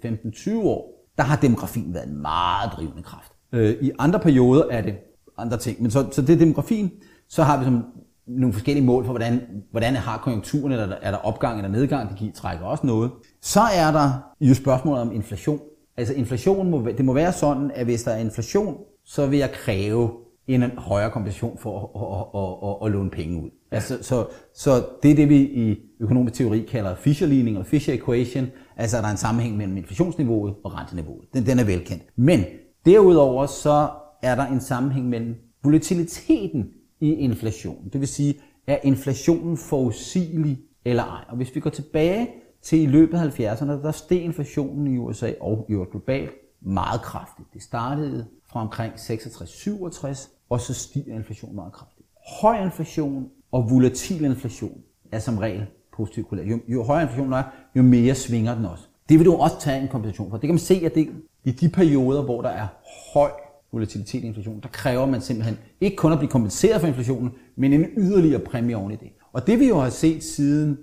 [0.54, 3.32] 15-20 år, der har demografien været en meget drivende kraft.
[3.52, 4.94] Øh, I andre perioder er det
[5.38, 5.82] andre ting.
[5.82, 6.90] Men så, så det er demografien.
[7.28, 7.84] Så har vi som
[8.26, 12.18] nogle forskellige mål for, hvordan, hvordan har konjunkturen, eller der, er der opgang eller nedgang,
[12.18, 13.10] det trækker også noget.
[13.42, 15.60] Så er der jo spørgsmålet om inflation.
[15.96, 19.50] Altså inflation, må, det må være sådan, at hvis der er inflation, så vil jeg
[19.52, 20.10] kræve
[20.46, 23.50] en højere kompensation for at, at, at, at, at låne penge ud.
[23.70, 28.46] Altså, så, så det er det, vi i økonomisk teori kalder Fisher-ligning eller Fisher equation,
[28.76, 31.24] altså at der er en sammenhæng mellem inflationsniveauet og renteniveauet.
[31.34, 32.02] Den, den er velkendt.
[32.16, 32.44] Men
[32.86, 33.88] derudover så
[34.22, 37.88] er der en sammenhæng mellem volatiliteten i inflation.
[37.92, 38.34] Det vil sige,
[38.66, 41.24] er inflationen forudsigelig eller ej?
[41.28, 42.28] Og hvis vi går tilbage
[42.62, 47.02] til i løbet af 70'erne, der steg inflationen i USA og i øvrigt globalt meget
[47.02, 47.48] kraftigt.
[47.54, 52.08] Det startede fra omkring 66-67, og så stiger inflationen meget kraftigt.
[52.40, 54.80] Høj inflation og volatil inflation
[55.12, 56.50] er som regel positiv korreleret.
[56.50, 57.42] Jo, jo højere inflation er,
[57.76, 58.84] jo mere svinger den også.
[59.08, 60.36] Det vil du også tage en kompensation for.
[60.36, 61.08] Det kan man se, at det,
[61.44, 62.66] i de perioder, hvor der er
[63.14, 63.30] høj
[63.72, 67.72] volatilitet i inflation, der kræver man simpelthen ikke kun at blive kompenseret for inflationen, men
[67.72, 69.08] en yderligere præmie oven i det.
[69.32, 70.78] Og det vi jo har set siden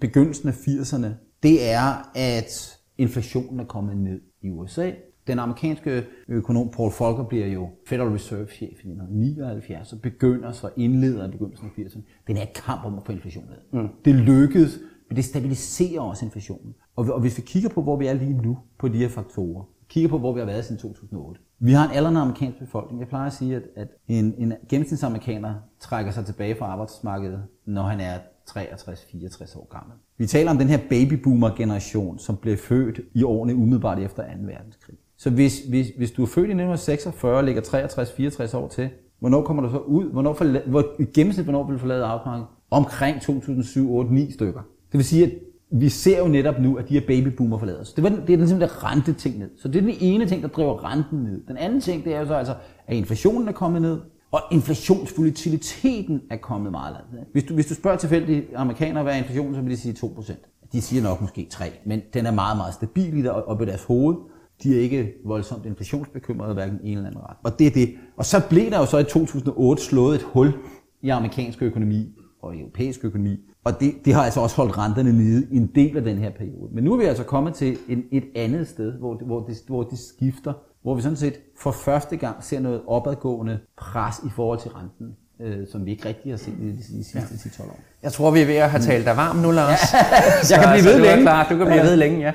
[0.00, 1.06] begyndelsen af 80'erne,
[1.42, 4.90] det er, at inflationen er kommet ned i USA.
[5.26, 10.70] Den amerikanske økonom Paul Volcker bliver jo Federal Reserve chef i 1979, og begynder så
[10.76, 13.82] indleder i begyndelsen af 80'erne den her kamp om at få inflationen ned.
[13.82, 13.88] Mm.
[14.04, 16.74] Det lykkedes, men det stabiliserer også inflationen.
[16.96, 19.64] Og, og hvis vi kigger på, hvor vi er lige nu på de her faktorer,
[19.88, 21.40] kigger på, hvor vi har været siden 2008.
[21.58, 23.00] Vi har en aldrende amerikansk befolkning.
[23.00, 27.82] Jeg plejer at sige, at, at en, en gennemsnitsamerikaner trækker sig tilbage fra arbejdsmarkedet, når
[27.82, 28.18] han er
[28.50, 29.96] 63-64 år gammel.
[30.18, 34.28] Vi taler om den her babyboomer-generation, som blev født i årene umiddelbart efter 2.
[34.42, 34.96] verdenskrig.
[35.18, 38.88] Så hvis, hvis, hvis du er født i 1946 og ligger 63-64 år til,
[39.20, 40.04] hvornår kommer du så ud?
[40.12, 42.46] Hvornår forla- hvor, I gennemsnit, hvornår vil du forlade arbejdsmarkedet?
[42.70, 44.60] Omkring 2007, 8, 9 stykker.
[44.92, 45.32] Det vil sige, at
[45.70, 47.92] vi ser jo netop nu, at de her babyboomer forlader os.
[47.92, 49.50] Det, var den, det er den simpelthen rente ting ned.
[49.58, 51.42] Så det er den ene ting, der driver renten ned.
[51.48, 52.54] Den anden ting, det er jo så altså,
[52.86, 53.98] at inflationen er kommet ned,
[54.30, 57.28] og inflationsvolatiliteten er kommet meget langt.
[57.32, 60.68] Hvis du, hvis du spørger tilfældige amerikanere, hvad er inflationen, så vil de sige 2%.
[60.72, 63.66] De siger nok måske 3, men den er meget, meget stabil i der oppe i
[63.66, 64.16] deres hoved.
[64.62, 67.36] De er ikke voldsomt inflationsbekymrede, hverken en eller anden ret.
[67.42, 67.94] Og det er det.
[68.16, 70.52] Og så blev der jo så i 2008 slået et hul
[71.02, 73.40] i amerikansk økonomi og i europæisk økonomi.
[73.64, 76.30] Og det, det har altså også holdt renterne nede i en del af den her
[76.30, 76.68] periode.
[76.72, 79.56] Men nu er vi altså kommet til en, et andet sted, hvor det, hvor, det,
[79.66, 80.52] hvor det skifter.
[80.82, 85.16] Hvor vi sådan set for første gang ser noget opadgående pres i forhold til renten,
[85.40, 87.64] øh, som vi ikke rigtig har set i de, de sidste ja.
[87.64, 87.78] 10-12 år.
[88.02, 89.80] Jeg tror, vi er ved at have talt dig varm nu, Lars.
[89.92, 89.98] Ja,
[90.50, 91.22] jeg kan blive ved længe.
[91.22, 91.48] Klar.
[91.48, 92.32] Du kan blive ved længe, ja.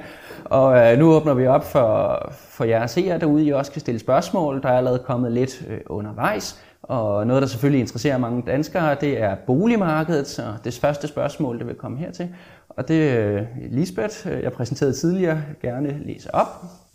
[0.52, 4.00] Og øh, nu åbner vi op for, for jer seere derude, I også kan stille
[4.00, 4.62] spørgsmål.
[4.62, 6.60] Der er allerede kommet lidt øh, undervejs.
[6.84, 10.28] Og noget, der selvfølgelig interesserer mange danskere, det er boligmarkedet.
[10.28, 12.30] Så det første spørgsmål, det vil komme hertil.
[12.70, 16.48] Og det øh, Lisbeth, øh, jeg præsenterede tidligere, gerne læse op.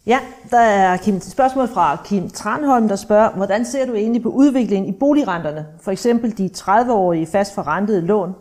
[0.06, 0.18] Ja,
[0.50, 4.28] der er Kim, et spørgsmål fra Kim Tranholm, der spørger, hvordan ser du egentlig på
[4.28, 5.66] udviklingen i boligrenterne?
[5.80, 8.34] For eksempel de 30-årige fast forrentede lån,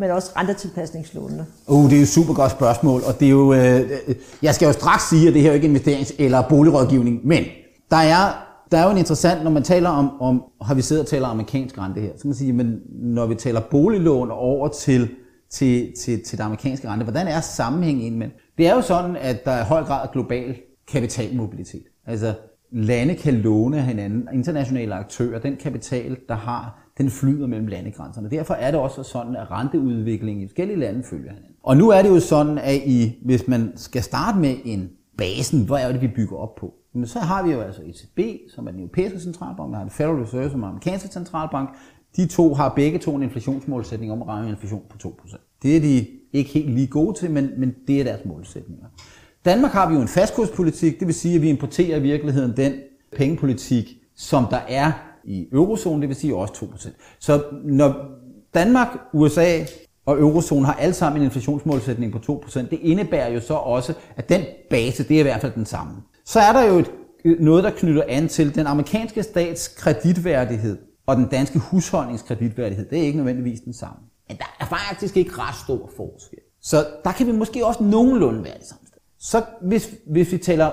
[0.00, 1.46] men også rentetilpasningslånene.
[1.66, 4.54] Uh, det er jo et super godt spørgsmål, og det er jo, øh, øh, jeg
[4.54, 7.44] skal jo straks sige, at det her er ikke investerings- eller boligrådgivning, men
[7.90, 11.04] der er, der er jo en interessant, når man taler om, om har vi siddet
[11.04, 14.68] og taler amerikansk rente her, så kan man sige, men når vi taler boliglån over
[14.68, 15.08] til,
[15.50, 18.30] til, til, til det amerikanske rente, hvordan er sammenhængen ind?
[18.58, 20.56] Det er jo sådan, at der er i høj grad global
[20.88, 21.84] kapitalmobilitet.
[22.06, 22.34] Altså
[22.72, 28.30] lande kan låne hinanden, internationale aktører, den kapital, der har, den flyder mellem landegrænserne.
[28.30, 31.54] Derfor er det også sådan, at renteudviklingen i forskellige lande følger hinanden.
[31.62, 35.66] Og nu er det jo sådan, at I, hvis man skal starte med en basen,
[35.66, 36.74] hvor er det, vi bygger op på?
[36.94, 38.20] Men så har vi jo altså ECB,
[38.54, 41.68] som er den europæiske centralbank, og har Federal Reserve, som er den amerikanske centralbank.
[42.16, 45.58] De to har begge to en inflationsmålsætning om at ramme inflation på 2%.
[45.62, 48.86] Det er de ikke helt lige gode til, men, men det er deres målsætninger.
[49.44, 52.72] Danmark har vi jo en fastkurspolitik, det vil sige, at vi importerer i virkeligheden den
[53.16, 54.92] pengepolitik, som der er
[55.24, 56.90] i eurozonen, det vil sige også 2%.
[57.18, 57.94] Så når
[58.54, 59.58] Danmark, USA
[60.06, 64.28] og eurozonen har alle sammen en inflationsmålsætning på 2%, det indebærer jo så også, at
[64.28, 65.92] den base, det er i hvert fald den samme.
[66.24, 66.90] Så er der jo et,
[67.24, 72.90] øh, noget, der knytter an til den amerikanske stats kreditværdighed og den danske husholdningskreditværdighed.
[72.90, 73.98] Det er ikke nødvendigvis den samme.
[74.28, 76.38] Men der er faktisk ikke ret stor forskel.
[76.62, 78.86] Så der kan vi måske også nogenlunde være det samme.
[79.20, 80.70] Så hvis, hvis vi taler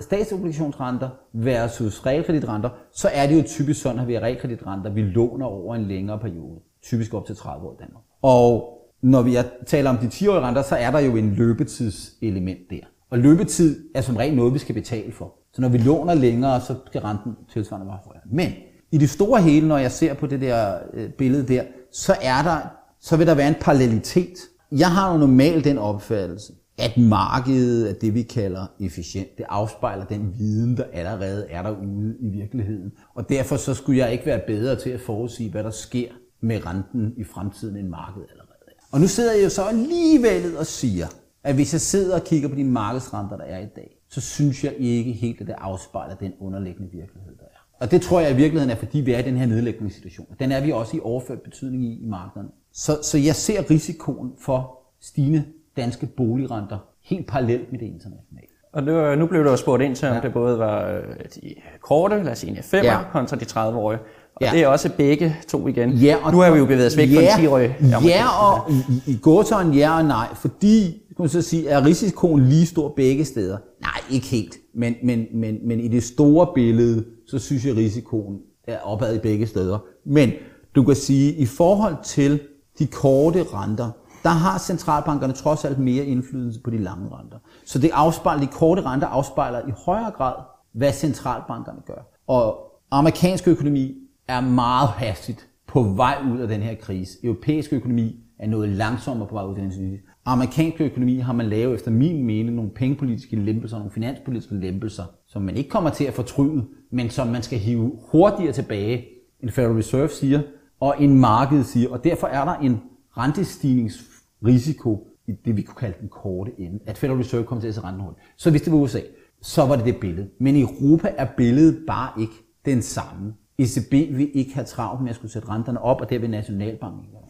[0.00, 5.46] statsobligationsrenter versus realkreditrenter, så er det jo typisk sådan, at vi har realkreditrenter, vi låner
[5.46, 6.60] over en længere periode.
[6.82, 8.04] Typisk op til 30 år i Danmark.
[8.22, 12.80] Og når vi taler om de 10-årige renter, så er der jo en løbetidselement der.
[13.10, 15.34] Og løbetid er som regel noget, vi skal betale for.
[15.52, 18.22] Så når vi låner længere, så skal renten tilsvarende være højere.
[18.32, 18.52] Men
[18.92, 22.42] i det store hele, når jeg ser på det der øh, billede der, så er
[22.42, 22.58] der,
[23.00, 24.38] så vil der være en parallelitet.
[24.72, 29.38] Jeg har jo normalt den opfattelse, at markedet er det, vi kalder efficient.
[29.38, 32.92] Det afspejler den viden, der allerede er derude i virkeligheden.
[33.14, 36.08] Og derfor så skulle jeg ikke være bedre til at forudsige, hvad der sker
[36.40, 38.72] med renten i fremtiden, end markedet allerede er.
[38.92, 41.06] Og nu sidder jeg jo så alligevel og siger,
[41.44, 44.64] at hvis jeg sidder og kigger på de markedsrenter, der er i dag, så synes
[44.64, 47.58] jeg ikke helt, at det afspejler den underliggende virkelighed, der er.
[47.80, 50.26] Og det tror jeg i virkeligheden er, fordi vi er i den her nedlægningssituation.
[50.38, 52.48] Den er vi også i overført betydning i, i markederne.
[52.72, 55.44] Så, så jeg ser risikoen for stigende
[55.82, 58.48] danske boligrenter helt parallelt med det internationale.
[58.72, 60.20] Og nu, nu blev jo spurgt ind til, om ja.
[60.20, 61.02] det både var øh,
[61.34, 62.98] de korte, lad os sige en 5 ja.
[63.12, 64.00] kontra de 30-årige.
[64.34, 64.50] Og ja.
[64.52, 65.90] det er også begge to igen.
[65.90, 67.76] Ja, og nu har vi jo bevæget os væk ja, fra den 10-årige.
[68.04, 72.44] Ja, og i, i gåsøjne ja og nej, fordi kan man så sige, er risikoen
[72.44, 73.58] lige stor begge steder?
[73.80, 74.56] Nej, ikke helt.
[74.74, 78.38] Men, men, men, men i det store billede, så synes jeg, at risikoen
[78.68, 79.78] er opad i begge steder.
[80.06, 80.30] Men
[80.76, 82.40] du kan sige, at i forhold til
[82.78, 83.90] de korte renter,
[84.28, 87.38] der har centralbankerne trods alt mere indflydelse på de lange renter.
[87.66, 90.34] Så det afspejler, de korte renter afspejler i højere grad,
[90.72, 92.10] hvad centralbankerne gør.
[92.26, 92.58] Og
[92.90, 93.94] amerikansk økonomi
[94.28, 97.18] er meget hastigt på vej ud af den her krise.
[97.24, 100.02] Europæisk økonomi er noget langsommere på vej ud af den her krise.
[100.24, 105.42] Amerikansk økonomi har man lavet efter min mening nogle pengepolitiske lempelser, nogle finanspolitiske lempelser, som
[105.42, 109.04] man ikke kommer til at fortryde, men som man skal hive hurtigere tilbage,
[109.40, 110.42] end Federal Reserve siger,
[110.80, 111.90] og en marked siger.
[111.90, 112.80] Og derfor er der en
[113.18, 114.07] rentestignings
[114.44, 117.74] risiko i det, vi kunne kalde den korte ende, at Federal Reserve kommer til at
[117.74, 118.26] se renten hurtigt.
[118.36, 119.00] Så hvis det var USA,
[119.42, 120.28] så var det det billede.
[120.40, 123.34] Men i Europa er billedet bare ikke den samme.
[123.58, 127.06] ECB vil ikke have travlt med at skulle sætte renterne op, og det vil Nationalbanken
[127.12, 127.22] gøre.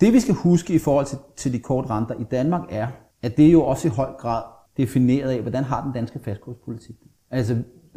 [0.00, 2.88] Det vi skal huske i forhold til, til de korte renter i Danmark er,
[3.22, 4.42] at det er jo også i høj grad
[4.76, 6.96] defineret af, hvordan har den danske fastkurspolitik.
[7.30, 7.56] Altså,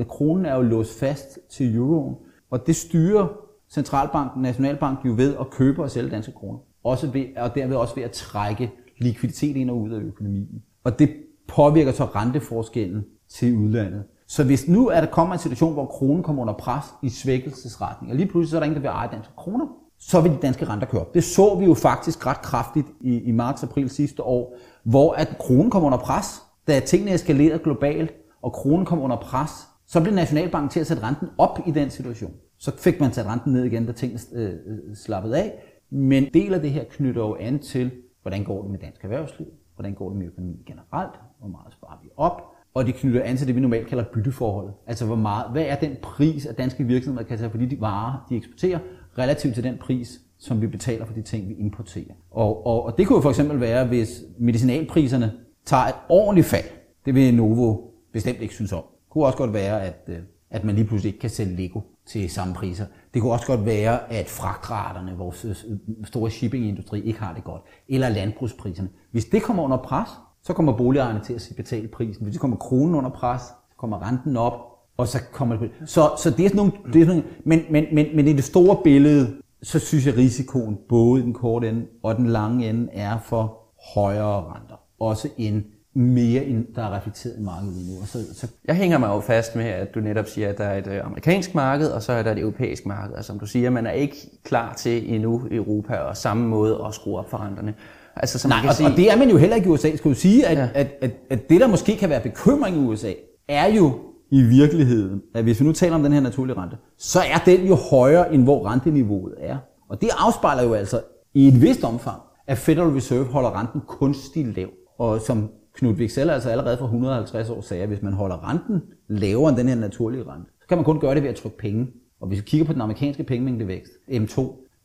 [0.10, 2.16] kronen er jo låst fast til euroen,
[2.50, 3.28] og det styrer
[3.70, 6.60] centralbanken, nationalbanken jo ved at købe og sælge danske kroner.
[6.90, 10.64] Også ved, og derved også ved at trække likviditet ind og ud af økonomien.
[10.84, 11.10] Og det
[11.48, 14.04] påvirker så renteforskellen til udlandet.
[14.28, 18.12] Så hvis nu er der kommer en situation, hvor kronen kommer under pres i svækkelsesretning,
[18.12, 19.66] og lige pludselig så er der ingen, der vil eje danske kroner,
[20.00, 21.14] så vil de danske renter køre op.
[21.14, 25.70] Det så vi jo faktisk ret kraftigt i, i marts-april sidste år, hvor at kronen
[25.70, 29.52] kom under pres, da tingene eskalerede globalt, og kronen kom under pres,
[29.88, 32.32] så blev Nationalbanken til at sætte renten op i den situation.
[32.60, 35.69] Så fik man sat renten ned igen, da tingene øh, øh slappede af.
[35.90, 39.48] Men del af det her knytter jo an til, hvordan går det med dansk erhvervsliv,
[39.76, 42.42] hvordan går det med økonomien generelt, hvor meget sparer vi op,
[42.74, 44.74] og det knytter an til det, vi normalt kalder bytteforholdet.
[44.88, 48.26] Altså hvor meget, hvad er den pris, at danske virksomheder kan tage for de varer,
[48.30, 48.80] de eksporterer,
[49.18, 52.14] relativt til den pris, som vi betaler for de ting, vi importerer.
[52.32, 55.32] Og, og, og det kunne jo for eksempel være, hvis medicinalpriserne
[55.66, 56.66] tager et ordentligt fald.
[57.06, 57.78] Det vil Novo
[58.14, 58.84] bestemt ikke synes om.
[58.84, 60.18] Det kunne også godt være, at, øh,
[60.50, 62.86] at man lige pludselig ikke kan sælge Lego til samme priser.
[63.14, 67.44] Det kunne også godt være, at fragtraterne, vores øh, øh, store shippingindustri, ikke har det
[67.44, 67.62] godt.
[67.90, 68.90] Eller landbrugspriserne.
[69.12, 70.10] Hvis det kommer under pres,
[70.44, 72.24] så kommer boligejerne til at betale prisen.
[72.24, 74.54] Hvis det kommer kronen under pres, så kommer renten op,
[74.98, 77.62] og så kommer det Så, så det er sådan nogle, det er sådan nogle men,
[77.70, 81.70] men, men, men i det store billede, så synes jeg, at risikoen både den korte
[81.70, 83.58] ende og den lange ende er for
[83.94, 84.76] højere renter.
[85.00, 85.66] Også inden
[86.00, 88.06] mere, end der er reflekteret i markedet lige nu.
[88.06, 88.48] Så, så...
[88.66, 91.06] Jeg hænger mig jo fast med, at du netop siger, at der er et øh,
[91.06, 93.16] amerikansk marked, og så er der et europæisk marked.
[93.16, 96.84] Og som du siger, man er ikke klar til endnu i Europa og samme måde
[96.88, 97.74] at skrue op for renterne.
[98.16, 98.88] Altså, som Nej, kan og, sige...
[98.90, 99.96] og det er man jo heller ikke i USA.
[99.96, 100.70] Skal du sige, at, ja.
[100.74, 103.14] at, at, at det, der måske kan være bekymring i USA,
[103.48, 104.00] er jo
[104.32, 107.68] i virkeligheden, at hvis vi nu taler om den her naturlige rente, så er den
[107.68, 109.58] jo højere, end hvor renteniveauet er.
[109.90, 111.02] Og det afspejler jo altså
[111.34, 114.68] i et vist omfang, at Federal Reserve holder renten kunstigt lav.
[115.00, 118.82] Og som Knud Wicksell altså allerede for 150 år sagde, at hvis man holder renten
[119.08, 121.58] lavere end den her naturlige rente, så kan man kun gøre det ved at trykke
[121.58, 121.88] penge.
[122.22, 124.36] Og hvis vi kigger på den amerikanske pengemængdevækst, M2,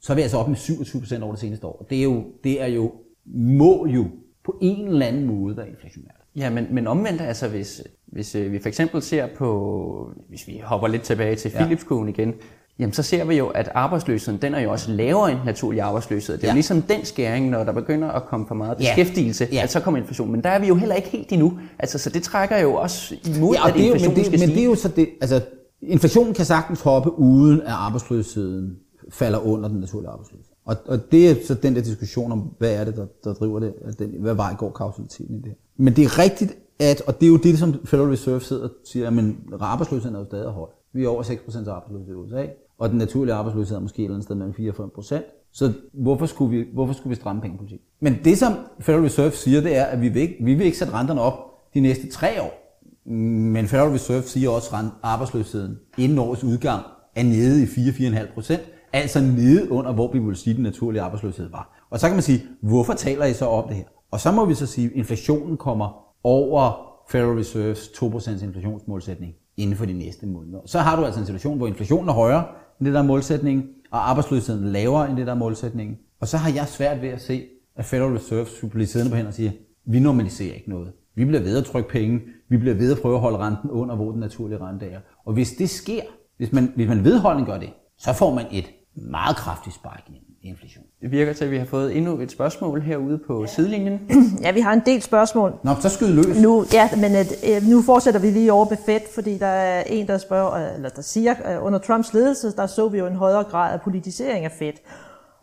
[0.00, 1.76] så er vi altså op med 27% over det seneste år.
[1.80, 2.92] Og det er jo, det er jo
[3.34, 4.06] må jo
[4.44, 6.16] på en eller anden måde være inflationært.
[6.36, 10.60] Ja, men, men omvendt altså, hvis, hvis øh, vi for eksempel ser på, hvis vi
[10.64, 12.34] hopper lidt tilbage til Philips-kurven igen,
[12.78, 16.36] jamen så ser vi jo, at arbejdsløsheden, den er jo også lavere end naturlig arbejdsløshed.
[16.36, 16.50] Det er ja.
[16.50, 16.52] Ja.
[16.52, 18.94] jo ligesom den skæring, når der begynder at komme for meget Ja.
[18.96, 19.62] beskæftigelse, Ja.
[19.62, 20.32] at så kommer inflation.
[20.32, 21.58] Men der er vi jo heller ikke helt endnu.
[21.78, 24.16] Altså, så det trækker jo også imod, Ja, og at det er jo, men, inflationen
[24.16, 25.40] det, skal men det er jo så det, altså,
[25.82, 28.76] inflationen kan sagtens hoppe, uden at arbejdsløsheden
[29.10, 30.44] falder under den naturlige arbejdsløshed.
[30.66, 33.60] Og, og det er så den der diskussion om, hvad er det, der, der driver
[33.60, 35.54] det, altså den, hvad vej går kausaliteten i det.
[35.76, 38.70] Men det er rigtigt, at, og det er jo det, som Federal Reserve sidder og
[38.84, 40.68] siger, men arbejdsløsheden er jo stadig høj.
[40.92, 42.44] Vi er over 6% arbejdsløshed i USA,
[42.84, 45.48] og den naturlige arbejdsløshed er måske et eller andet sted mellem 4 og 5%.
[45.52, 47.80] Så hvorfor skulle vi, hvorfor skulle vi stramme pengepolitik?
[48.00, 50.78] Men det, som Federal Reserve siger, det er, at vi vil ikke, vi vil ikke
[50.78, 51.34] sætte renterne op
[51.74, 52.80] de næste tre år.
[53.10, 56.82] Men Federal Reserve siger også, at arbejdsløsheden inden årets udgang
[57.14, 58.62] er nede i 4-4,5 procent.
[58.92, 61.86] Altså nede under, hvor vi ville sige, den naturlige arbejdsløshed var.
[61.90, 63.84] Og så kan man sige, hvorfor taler I så om det her?
[64.10, 66.72] Og så må vi så sige, at inflationen kommer over
[67.10, 70.58] Federal Reserves 2% inflationsmålsætning inden for de næste måneder.
[70.66, 72.44] Så har du altså en situation, hvor inflationen er højere
[72.80, 75.98] end det, der er målsætningen, og arbejdsløsheden lavere end det, der er målsætningen.
[76.20, 77.44] Og så har jeg svært ved at se,
[77.76, 80.92] at Federal Reserve skulle blive siddende på hænder og sige, vi normaliserer ikke noget.
[81.14, 82.20] Vi bliver ved at trykke penge.
[82.48, 85.00] Vi bliver ved at prøve at holde renten under, hvor den naturlige rente er.
[85.24, 86.02] Og hvis det sker,
[86.36, 90.23] hvis man, hvis man vedholdende gør det, så får man et meget kraftigt spark i
[90.44, 90.84] inflation.
[91.02, 94.00] Det virker til, at vi har fået endnu et spørgsmål herude på sidelinjen.
[94.42, 95.54] Ja, vi har en del spørgsmål.
[95.62, 96.42] Nå, så skyd løs.
[96.42, 100.06] Nu, ja, men øh, nu fortsætter vi lige over med Fed, fordi der er en,
[100.06, 103.16] der spørger, øh, eller der siger, øh, under Trumps ledelse, der så vi jo en
[103.16, 104.72] højere grad af politisering af Fed.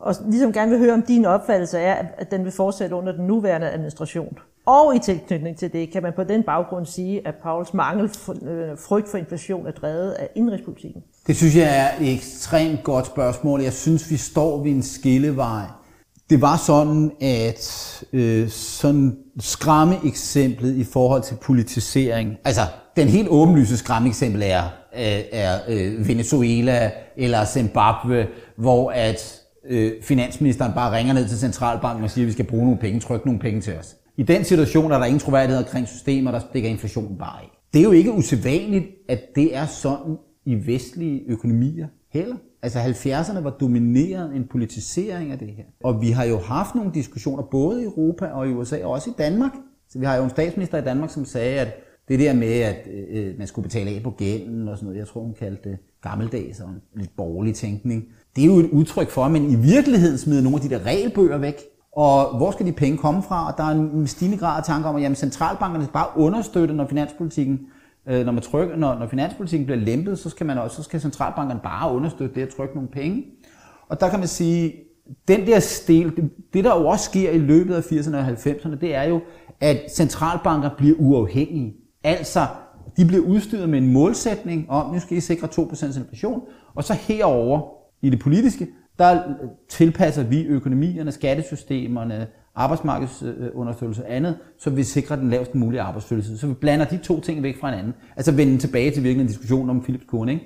[0.01, 3.27] Og ligesom gerne vil høre, om din opfattelse er, at den vil fortsætte under den
[3.27, 4.37] nuværende administration.
[4.65, 8.09] Og i tilknytning til det, kan man på den baggrund sige, at Pauls mangel
[8.41, 11.03] øh, frygt for inflation er drevet af indrigspolitikken.
[11.27, 13.61] Det synes jeg er et ekstremt godt spørgsmål.
[13.61, 15.63] Jeg synes, vi står ved en skillevej.
[16.29, 22.61] Det var sådan, at øh, sådan skræmme eksemplet i forhold til politisering, altså
[22.95, 24.63] den helt åbenlyse skræmme eksempel er,
[24.95, 32.03] øh, er, er Venezuela eller Zimbabwe, hvor at øh, finansministeren bare ringer ned til centralbanken
[32.03, 33.95] og siger, at vi skal bruge nogle penge, trykke nogle penge til os.
[34.17, 37.49] I den situation er der ingen troværdighed omkring systemer, der stikker inflationen bare af.
[37.73, 42.35] Det er jo ikke usædvanligt, at det er sådan i vestlige økonomier heller.
[42.61, 45.63] Altså 70'erne var domineret en politisering af det her.
[45.83, 49.09] Og vi har jo haft nogle diskussioner både i Europa og i USA og også
[49.09, 49.51] i Danmark.
[49.89, 51.75] Så vi har jo en statsminister i Danmark, som sagde, at
[52.07, 54.99] det der med, at øh, øh, man skulle betale af på gælden og sådan noget,
[54.99, 58.05] jeg tror hun kaldte det gammeldags og en lidt borgerlig tænkning.
[58.35, 60.85] Det er jo et udtryk for, at man i virkeligheden smider nogle af de der
[60.85, 61.61] regelbøger væk,
[61.95, 63.51] og hvor skal de penge komme fra?
[63.51, 66.73] Og der er en stigende grad af tanker om, at jamen, centralbankerne skal bare understøtte,
[66.73, 67.59] når finanspolitikken,
[68.07, 71.01] øh, når, man trykker, når, når finanspolitikken bliver lempet, så skal, man også, så skal
[71.01, 73.25] centralbankerne bare understøtte det at trykke nogle penge.
[73.89, 74.73] Og der kan man sige,
[75.27, 78.75] den der stil, det, det der jo også sker i løbet af 80'erne og 90'erne,
[78.75, 79.19] det er jo,
[79.59, 81.73] at centralbanker bliver uafhængige.
[82.03, 82.47] Altså,
[82.97, 86.41] de bliver udstyret med en målsætning om, nu skal I sikre 2% inflation,
[86.75, 88.67] og så herover i det politiske,
[88.99, 89.21] der
[89.69, 96.37] tilpasser vi økonomierne, skattesystemerne, arbejdsmarkedsunderstøttelse og andet, så vi sikrer den lavest mulige arbejdsløshed.
[96.37, 97.93] Så vi blander de to ting væk fra hinanden.
[98.15, 100.45] Altså vende tilbage til virkelig en diskussion om Philips kurve, ikke?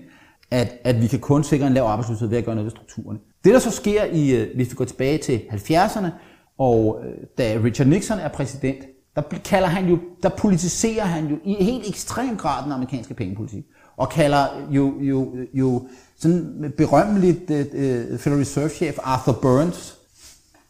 [0.51, 3.19] At, at vi kan kun sikre en lav arbejdsløshed ved at gøre noget ved strukturerne.
[3.43, 6.07] Det der så sker, i, øh, hvis vi går tilbage til 70'erne,
[6.57, 11.37] og øh, da Richard Nixon er præsident, der kalder han jo, der politiserer han jo
[11.45, 13.63] i helt ekstrem grad den amerikanske pengepolitik.
[13.97, 15.87] Og kalder jo, jo, jo
[16.19, 19.97] sådan berømmeligt øh, øh, Federal Reserve-chef Arthur Burns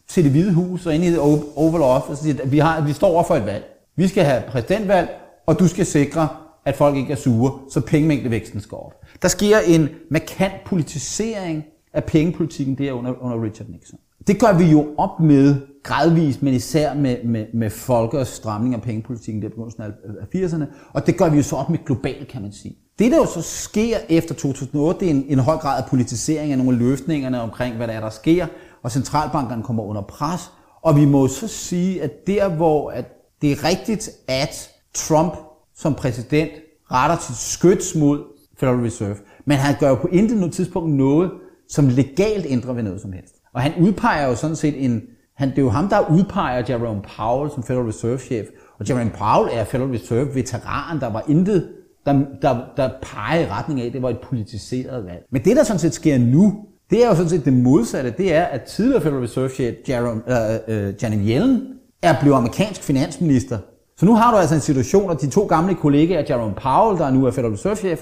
[0.08, 1.20] til det hvide hus og ind i det
[1.56, 3.66] Oval Office og siger, at vi, har, vi står over for et valg.
[3.96, 5.10] Vi skal have præsidentvalg,
[5.46, 6.28] og du skal sikre,
[6.66, 8.94] at folk ikke er sure, så pengemængdevæksten skal op.
[9.22, 14.00] Der sker en markant politisering af pengepolitikken der under, under Richard Nixon.
[14.28, 18.82] Det gør vi jo op med gradvist, men især med, med, med folkets stramning af
[18.82, 19.90] pengepolitikken der begyndelsen af
[20.36, 22.76] 80'erne, og det gør vi jo så op med globalt, kan man sige.
[23.00, 26.52] Det, der jo så sker efter 2008, det er en, en høj grad af politisering
[26.52, 28.48] af nogle af løsningerne omkring, hvad der er, der sker,
[28.84, 30.52] og centralbankerne kommer under pres.
[30.82, 33.06] Og vi må så sige, at der, hvor at
[33.42, 35.34] det er rigtigt, at Trump
[35.76, 36.52] som præsident
[36.92, 38.24] retter sit skyts mod
[38.60, 41.32] Federal Reserve, men han gør jo på intet tidspunkt noget,
[41.70, 43.36] som legalt ændrer ved noget som helst.
[43.56, 45.02] Og han udpeger jo sådan set en...
[45.38, 48.48] Han, det er jo ham, der udpeger Jerome Powell som Federal Reserve-chef.
[48.80, 51.70] Og Jerome Powell er Federal Reserve-veteran, der var intet,
[52.06, 55.24] der, der, der peger i retning af, at det var et politiseret valg.
[55.32, 56.54] Men det, der sådan set sker nu,
[56.90, 58.14] det er jo sådan set det modsatte.
[58.18, 60.22] Det er, at tidligere Federal Reserve-chef Jerome,
[60.68, 61.62] øh, øh, Janet Yellen
[62.02, 63.58] er blevet amerikansk finansminister.
[63.98, 67.12] Så nu har du altså en situation, at de to gamle kollegaer, Jerome Powell, der
[67.12, 68.02] nu er Federal Reserve-chef,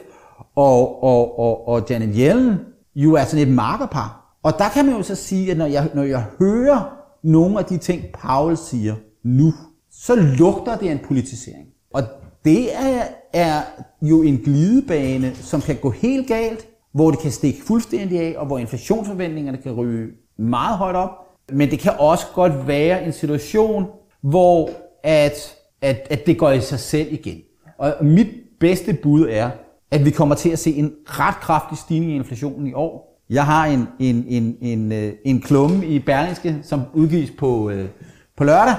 [0.55, 2.59] og, og, og, og Janet Yellen,
[2.95, 4.22] jo er sådan et markerpar.
[4.43, 7.65] Og der kan man jo så sige, at når jeg, når jeg hører nogle af
[7.65, 9.53] de ting, Paul siger nu,
[9.91, 11.67] så lugter det af en politisering.
[11.93, 12.03] Og
[12.45, 13.61] det er, er
[14.01, 18.45] jo en glidebane, som kan gå helt galt, hvor det kan stikke fuldstændig af, og
[18.45, 21.09] hvor inflationsforventningerne kan ryge meget højt op.
[21.51, 23.85] Men det kan også godt være en situation,
[24.21, 24.69] hvor
[25.03, 27.41] at, at, at det går i sig selv igen.
[27.77, 28.27] Og mit
[28.59, 29.49] bedste bud er,
[29.91, 33.12] at vi kommer til at se en ret kraftig stigning i inflationen i år.
[33.29, 37.89] Jeg har en, en, en, en, øh, en klumme i Berlingske, som udgives på, øh,
[38.37, 38.75] på lørdag,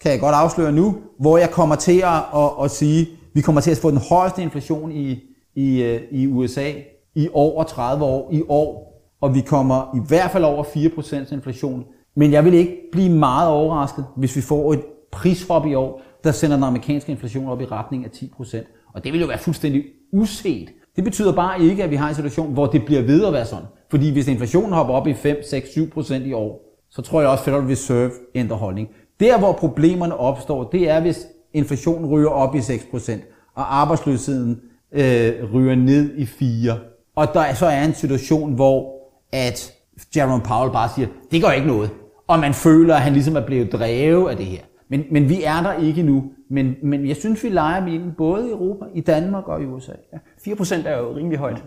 [0.00, 3.40] kan jeg godt afsløre nu, hvor jeg kommer til at, at, at sige, at vi
[3.40, 5.20] kommer til at få den højeste inflation i,
[5.54, 6.72] i, øh, i USA
[7.14, 11.84] i over 30 år i år, og vi kommer i hvert fald over 4% inflation.
[12.16, 14.82] Men jeg vil ikke blive meget overrasket, hvis vi får et
[15.12, 18.90] prishop i år, der sender den amerikanske inflation op i retning af 10%.
[18.94, 20.68] Og det vil jo være fuldstændig uset.
[20.96, 23.46] Det betyder bare ikke, at vi har en situation, hvor det bliver ved at være
[23.46, 23.66] sådan.
[23.94, 27.42] Fordi hvis inflationen hopper op i 5, 6, 7% i år, så tror jeg også,
[27.42, 28.88] at Federal Reserve ændrer holdning.
[29.20, 33.12] Der, hvor problemerne opstår, det er, hvis inflationen ryger op i 6%,
[33.54, 34.60] og arbejdsløsheden
[34.92, 36.78] øh, ryger ned i 4.
[37.16, 38.92] Og der så er en situation, hvor
[39.32, 39.72] at
[40.16, 41.90] Jerome Powell bare siger, det gør ikke noget.
[42.26, 44.62] Og man føler, at han ligesom er blevet drevet af det her.
[44.88, 46.24] Men, men vi er der ikke nu.
[46.50, 49.92] Men, men jeg synes, vi leger med både i Europa, i Danmark og i USA.
[50.12, 50.18] Ja,
[50.52, 51.64] 4% er jo rimelig højt,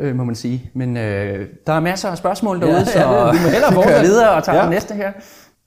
[0.00, 0.70] øh, må man sige.
[0.74, 3.88] Men øh, der er masser af spørgsmål derude, ja, så ja, vi må hellere vi
[3.88, 4.62] kører videre og tager ja.
[4.62, 5.12] den næste her.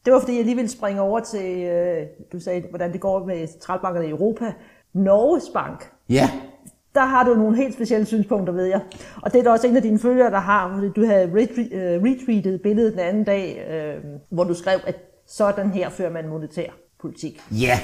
[0.05, 3.25] Det var fordi, jeg lige ville springe over til, øh, du sagde, hvordan det går
[3.25, 4.53] med centralbankerne i Europa.
[4.93, 5.91] Norges Bank.
[6.09, 6.29] Ja.
[6.95, 8.81] Der har du nogle helt specielle synspunkter, ved jeg.
[9.21, 10.73] Og det er der også en af dine følgere, der har.
[10.73, 11.27] Fordi du havde
[11.71, 14.95] øh, retweetet billedet den anden dag, øh, hvor du skrev, at
[15.27, 16.69] sådan her fører man monetær
[17.01, 17.41] politik.
[17.51, 17.79] Ja.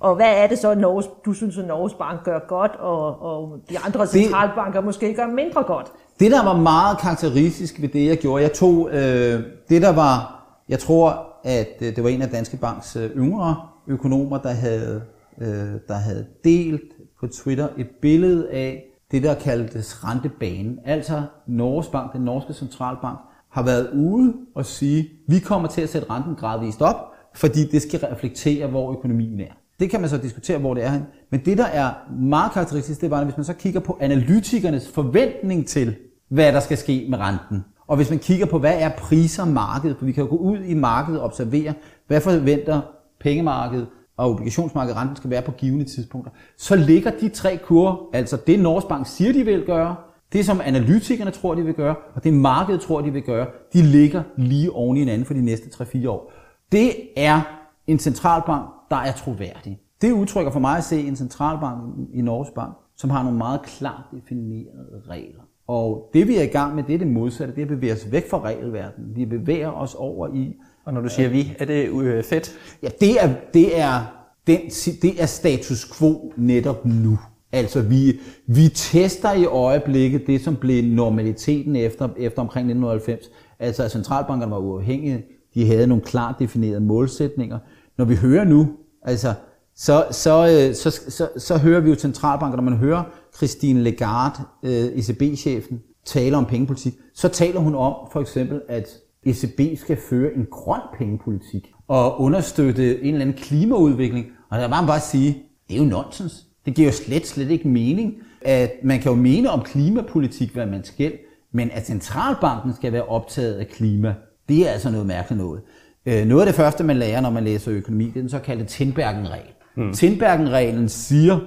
[0.00, 3.58] Og hvad er det så, Norges, du synes, at Norges Bank gør godt, og, og
[3.70, 5.92] de andre centralbanker det, måske gør mindre godt?
[6.20, 10.44] Det, der var meget karakteristisk ved det, jeg gjorde, jeg tog øh, det, der var,
[10.68, 15.02] jeg tror, at øh, det var en af Danske Banks øh, yngre økonomer, der havde,
[15.40, 20.78] øh, der havde delt på Twitter et billede af det, der kaldtes rentebanen.
[20.84, 23.18] Altså Norges Bank, den norske centralbank,
[23.50, 26.96] har været ude og sige, vi kommer til at sætte renten gradvist op,
[27.34, 29.52] fordi det skal reflektere, hvor økonomien er.
[29.80, 30.90] Det kan man så diskutere, hvor det er.
[30.90, 31.02] hen.
[31.30, 34.88] Men det, der er meget karakteristisk, det var, at hvis man så kigger på analytikernes
[34.88, 35.96] forventning til,
[36.28, 39.96] hvad der skal ske med renten, og hvis man kigger på, hvad er priser markedet,
[39.98, 41.74] for vi kan jo gå ud i markedet og observere,
[42.06, 42.80] hvad forventer
[43.20, 48.36] pengemarkedet og obligationsmarkedet renten skal være på givende tidspunkter, så ligger de tre kurver, altså
[48.46, 49.96] det Norges Bank siger, de vil gøre,
[50.32, 53.82] det som analytikerne tror, de vil gøre, og det markedet tror, de vil gøre, de
[53.82, 56.32] ligger lige oven i hinanden for de næste 3-4 år.
[56.72, 57.40] Det er
[57.86, 59.80] en centralbank, der er troværdig.
[60.02, 63.62] Det udtrykker for mig at se en centralbank i Norges Bank, som har nogle meget
[63.62, 65.42] klart definerede regler.
[65.66, 67.54] Og det vi er i gang med, det er det modsatte.
[67.54, 69.16] Det er at bevæge os væk fra regelverdenen.
[69.16, 70.56] Vi bevæger os over i...
[70.84, 72.52] Og når du siger vi, er det øh, fedt?
[72.82, 74.00] Ja, det er, det er,
[74.46, 74.60] den,
[75.02, 77.18] det er status quo netop nu.
[77.52, 83.30] Altså vi, vi tester i øjeblikket det, som blev normaliteten efter, efter omkring 1990.
[83.58, 85.24] Altså at centralbankerne var uafhængige.
[85.54, 87.58] De havde nogle klart definerede målsætninger.
[87.98, 88.68] Når vi hører nu,
[89.02, 89.34] altså,
[89.76, 93.02] så, så, så, så, så, så hører vi jo centralbanker, når man hører
[93.36, 98.88] Christine Lagarde, øh, ECB-chefen, tale om pengepolitik, så taler hun om for eksempel, at
[99.26, 104.26] ECB skal føre en grøn pengepolitik og understøtte en eller anden klimaudvikling.
[104.50, 106.46] Og der var man bare sige, det er jo nonsens.
[106.66, 108.14] Det giver jo slet, slet ikke mening.
[108.42, 111.12] At man kan jo mene om klimapolitik, hvad man skal,
[111.52, 114.14] men at centralbanken skal være optaget af klima,
[114.48, 115.60] det er altså noget mærkeligt noget.
[116.08, 118.64] Øh, noget af det første, man lærer, når man læser økonomi, det er den såkaldte
[118.64, 119.52] Tinbergen-regel.
[119.76, 119.92] Mm.
[119.92, 121.38] Tinbergen-reglen siger,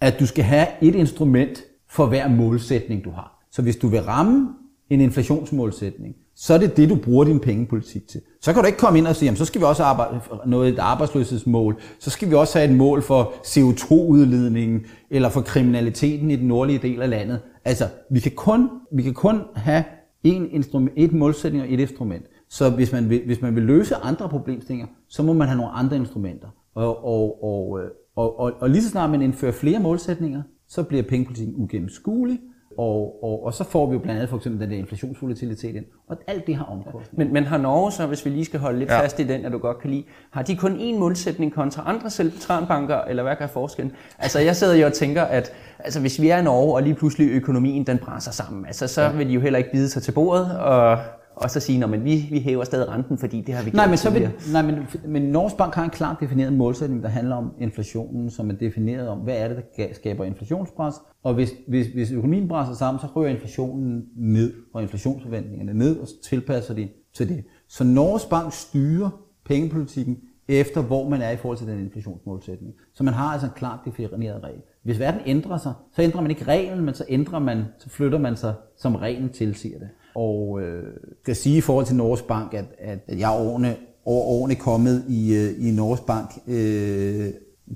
[0.00, 3.46] at du skal have et instrument for hver målsætning, du har.
[3.52, 4.48] Så hvis du vil ramme
[4.90, 8.20] en inflationsmålsætning, så er det det, du bruger din pengepolitik til.
[8.40, 10.72] Så kan du ikke komme ind og sige, jamen, så skal vi også arbejde noget
[10.72, 16.36] et arbejdsløshedsmål, så skal vi også have et mål for CO2-udledningen, eller for kriminaliteten i
[16.36, 17.40] den nordlige del af landet.
[17.64, 19.84] Altså, vi kan kun, vi kan kun have
[20.24, 22.24] en instrument, et målsætning og et instrument.
[22.50, 25.72] Så hvis man, vil, hvis man vil løse andre problemstillinger, så må man have nogle
[25.72, 26.48] andre instrumenter.
[26.74, 30.82] Og, og, og, øh, og, og, og lige så snart man indfører flere målsætninger, så
[30.82, 32.38] bliver pengepolitikken ugennemskuelig,
[32.78, 35.84] og, og, og så får vi jo blandt andet for eksempel den der inflationsvolatilitet ind.
[36.08, 37.24] Og alt det har omkostninger.
[37.24, 39.00] Men, men har Norge så, hvis vi lige skal holde lidt ja.
[39.00, 42.10] fast i den, at du godt kan lide, har de kun én målsætning kontra andre
[42.10, 43.92] centralbanker, eller hvad kan forskellen?
[44.18, 46.94] Altså jeg sidder jo og tænker, at altså, hvis vi er i Norge, og lige
[46.94, 49.12] pludselig økonomien den brænder sammen, altså, så ja.
[49.12, 50.98] vil de jo heller ikke bide sig til bordet, og
[51.36, 53.88] og så sige, at vi, vi hæver stadig renten, fordi det har vi gjort nej,
[53.88, 57.36] men så vil, nej, men, men Norges Bank har en klart defineret målsætning, der handler
[57.36, 61.86] om inflationen, som er defineret om, hvad er det, der skaber inflationspres, og hvis, hvis,
[61.86, 66.88] hvis økonomien brænder sammen, så rører inflationen ned, og inflationsforventningerne ned, og så tilpasser de
[67.14, 67.44] til det.
[67.68, 69.10] Så Norges Bank styrer
[69.44, 70.18] pengepolitikken
[70.48, 72.74] efter, hvor man er i forhold til den inflationsmålsætning.
[72.94, 74.60] Så man har altså en klart defineret regel.
[74.82, 78.18] Hvis verden ændrer sig, så ændrer man ikke reglen, men så ændrer man, så flytter
[78.18, 79.88] man sig, som reglen tilsiger det.
[80.14, 80.82] Og øh,
[81.26, 85.04] kan sige i forhold til Norges Bank, at, at jeg er årene, over årene kommet
[85.08, 87.28] i, øh, i Norges Bank øh,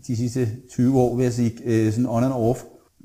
[0.07, 2.63] de sidste 20 år, vil jeg sige, øh, sådan on and off.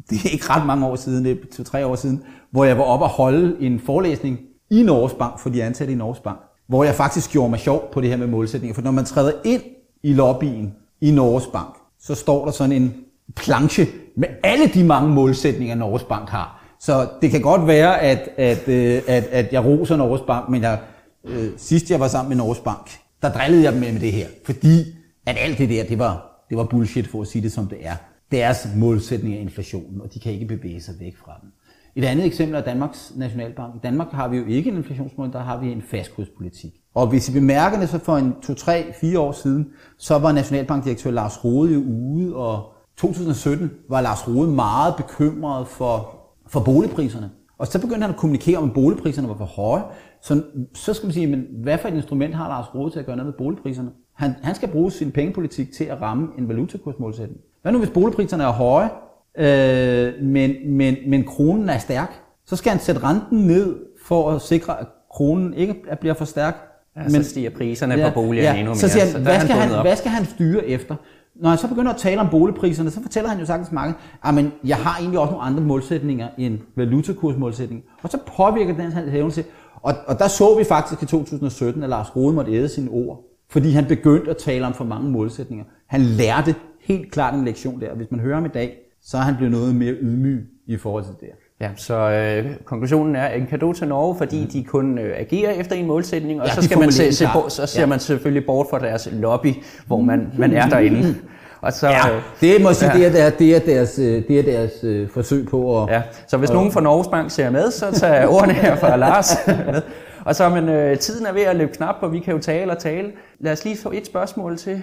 [0.09, 2.83] Det er ikke ret mange år siden, det er to-tre år siden, hvor jeg var
[2.83, 4.39] oppe og holde en forelæsning
[4.71, 7.89] i Norges Bank for de ansatte i Norges Bank, hvor jeg faktisk gjorde mig sjov
[7.93, 8.75] på det her med målsætninger.
[8.75, 9.61] For når man træder ind
[10.03, 12.93] i lobbyen i Norges Bank, så står der sådan en
[13.35, 16.58] planche med alle de mange målsætninger, Norges Bank har.
[16.79, 20.61] Så det kan godt være, at, at, øh, at, at jeg roser Norges Bank, men
[20.61, 20.79] jeg,
[21.25, 24.11] øh, sidst jeg var sammen med Norges Bank, der drillede jeg dem med, med det
[24.11, 24.27] her.
[24.45, 27.67] Fordi at alt det der, det var, det var bullshit for at sige det som
[27.67, 27.95] det er.
[28.31, 31.49] Deres målsætning er inflationen, og de kan ikke bevæge sig væk fra den.
[31.95, 33.75] Et andet eksempel er Danmarks Nationalbank.
[33.75, 36.73] I Danmark har vi jo ikke en inflationsmål, der har vi en fastkurspolitik.
[36.95, 39.67] Og hvis I bemærker det, så for en 2, 3, 4 år siden,
[39.97, 46.18] så var Nationalbankdirektør Lars Rode jo ude, og 2017 var Lars Rode meget bekymret for,
[46.49, 47.29] for boligpriserne.
[47.57, 49.83] Og så begyndte han at kommunikere om, at boligpriserne var for høje.
[50.21, 50.43] Så,
[50.73, 53.15] så skal man sige, men hvad for et instrument har Lars Rode til at gøre
[53.15, 53.89] noget med boligpriserne?
[54.15, 57.41] Han, han skal bruge sin pengepolitik til at ramme en valutakursmålsætning.
[57.61, 58.89] Hvad nu hvis boligpriserne er høje,
[59.37, 62.21] øh, men, men, men kronen er stærk?
[62.45, 63.75] Så skal han sætte renten ned
[64.05, 66.55] for at sikre, at kronen ikke bliver for stærk.
[66.95, 68.79] Ja, men, så stiger priserne ja, på boligerne ja, endnu mere.
[68.79, 70.95] Så siger han, så hvad, skal han, hvad skal han styre efter?
[71.41, 74.33] Når han så begynder at tale om boligpriserne, så fortæller han jo sagtens mange, at
[74.33, 77.83] men jeg har egentlig også nogle andre målsætninger end valutakursmålsætning.
[78.03, 79.45] Og så påvirker den hans hævelse.
[79.81, 83.23] Og, og der så vi faktisk i 2017, at Lars Rode måtte æde sine ord,
[83.49, 85.65] fordi han begyndte at tale om for mange målsætninger.
[85.87, 87.95] Han lærte helt klart en lektion der.
[87.95, 91.03] Hvis man hører ham i dag, så er han blevet noget mere ydmyg i forhold
[91.03, 91.29] til det.
[91.61, 94.47] Ja, så øh, konklusionen er en kado til Norge, fordi mm.
[94.47, 97.65] de kun øh, agerer efter en målsætning, og ja, så, skal man se, se, så
[97.65, 97.85] ser ja.
[97.85, 99.53] man selvfølgelig bort fra deres lobby,
[99.87, 101.07] hvor man, man er derinde.
[101.07, 101.15] Mm.
[101.61, 102.97] Og så, ja, øh, det må sige, ja.
[102.97, 105.89] det, er deres, det er deres, øh, det er deres øh, forsøg på at...
[105.89, 108.95] Ja, så hvis og, nogen fra Norges Bank ser med, så tager ordene her fra
[108.95, 109.35] Lars
[109.67, 109.81] med.
[110.25, 112.71] Og så, men øh, tiden er ved at løbe knap, og vi kan jo tale
[112.71, 113.11] og tale.
[113.39, 114.81] Lad os lige få et spørgsmål til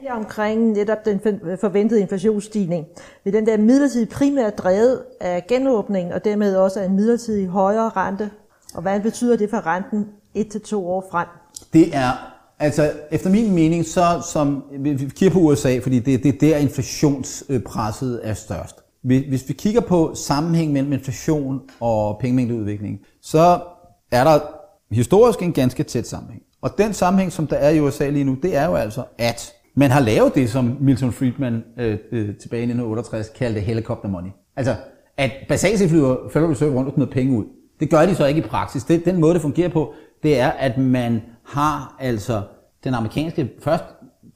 [0.00, 2.86] detaljer omkring netop den øh, forventede inflationsstigning.
[3.24, 7.88] Vil den der midlertidig primært drevet af genåbning, og dermed også af en midlertidig højere
[7.88, 8.30] rente?
[8.74, 11.26] Og hvad betyder det for renten et til to år frem?
[11.72, 16.34] Det er, altså efter min mening, så som, vi kigger på USA, fordi det, det
[16.34, 18.76] er der inflationspresset øh, er størst.
[19.02, 23.60] Hvis vi kigger på sammenhæng mellem inflation og pengemængdeudvikling, så
[24.12, 24.40] er der
[24.90, 26.42] historisk en ganske tæt sammenhæng.
[26.62, 29.52] Og den sammenhæng, som der er i USA lige nu, det er jo altså, at
[29.74, 34.30] man har lavet det, som Milton Friedman øh, øh, tilbage i 1968 kaldte helicopter money.
[34.56, 34.76] Altså,
[35.16, 37.44] at set flyver Federal Reserve rundt og smider penge ud.
[37.80, 38.84] Det gør de så ikke i praksis.
[38.84, 39.92] Det, den måde, det fungerer på,
[40.22, 42.42] det er, at man har altså
[42.84, 43.84] den amerikanske, først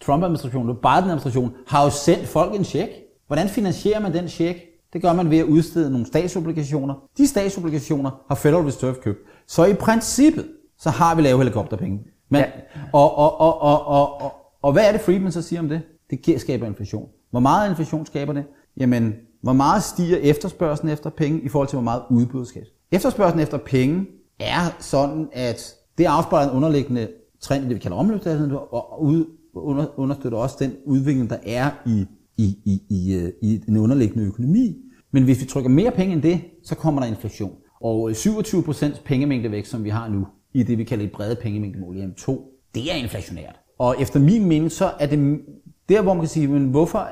[0.00, 2.90] Trump-administration, og Biden-administration, har jo sendt folk en check.
[3.26, 4.58] Hvordan finansierer man den check?
[4.92, 6.94] Det gør man ved at udstede nogle statsobligationer.
[7.18, 9.18] De statsobligationer har Federal Reserve købt.
[9.46, 10.46] Så i princippet,
[10.78, 12.00] så har vi lavet helikopterpenge.
[12.28, 12.46] Men, ja.
[12.92, 14.32] og, og, og, og, og, og,
[14.64, 15.82] og hvad er det, Friedman så siger om det?
[16.10, 17.08] Det skaber inflation.
[17.30, 18.44] Hvor meget inflation skaber det?
[18.76, 22.66] Jamen, hvor meget stiger efterspørgselen efter penge i forhold til, hvor meget udbuddet skaber?
[22.92, 24.06] Efterspørgselen efter penge
[24.40, 27.08] er sådan, at det afspejler en underliggende
[27.40, 29.00] trend i det, vi kalder omløbsdaglighed, og
[29.96, 32.06] understøtter også den udvikling, der er i,
[32.36, 34.76] i, i, i, øh, i den underliggende økonomi.
[35.10, 37.52] Men hvis vi trykker mere penge end det, så kommer der inflation.
[37.80, 41.96] Og øh, 27% pengemængdevækst, som vi har nu, i det, vi kalder et brede pengemængdemål,
[41.96, 42.32] M2,
[42.74, 43.63] det er inflationært.
[43.78, 45.40] Og efter min mening, så er det
[45.88, 47.08] der, hvor man kan sige, men hvorfor,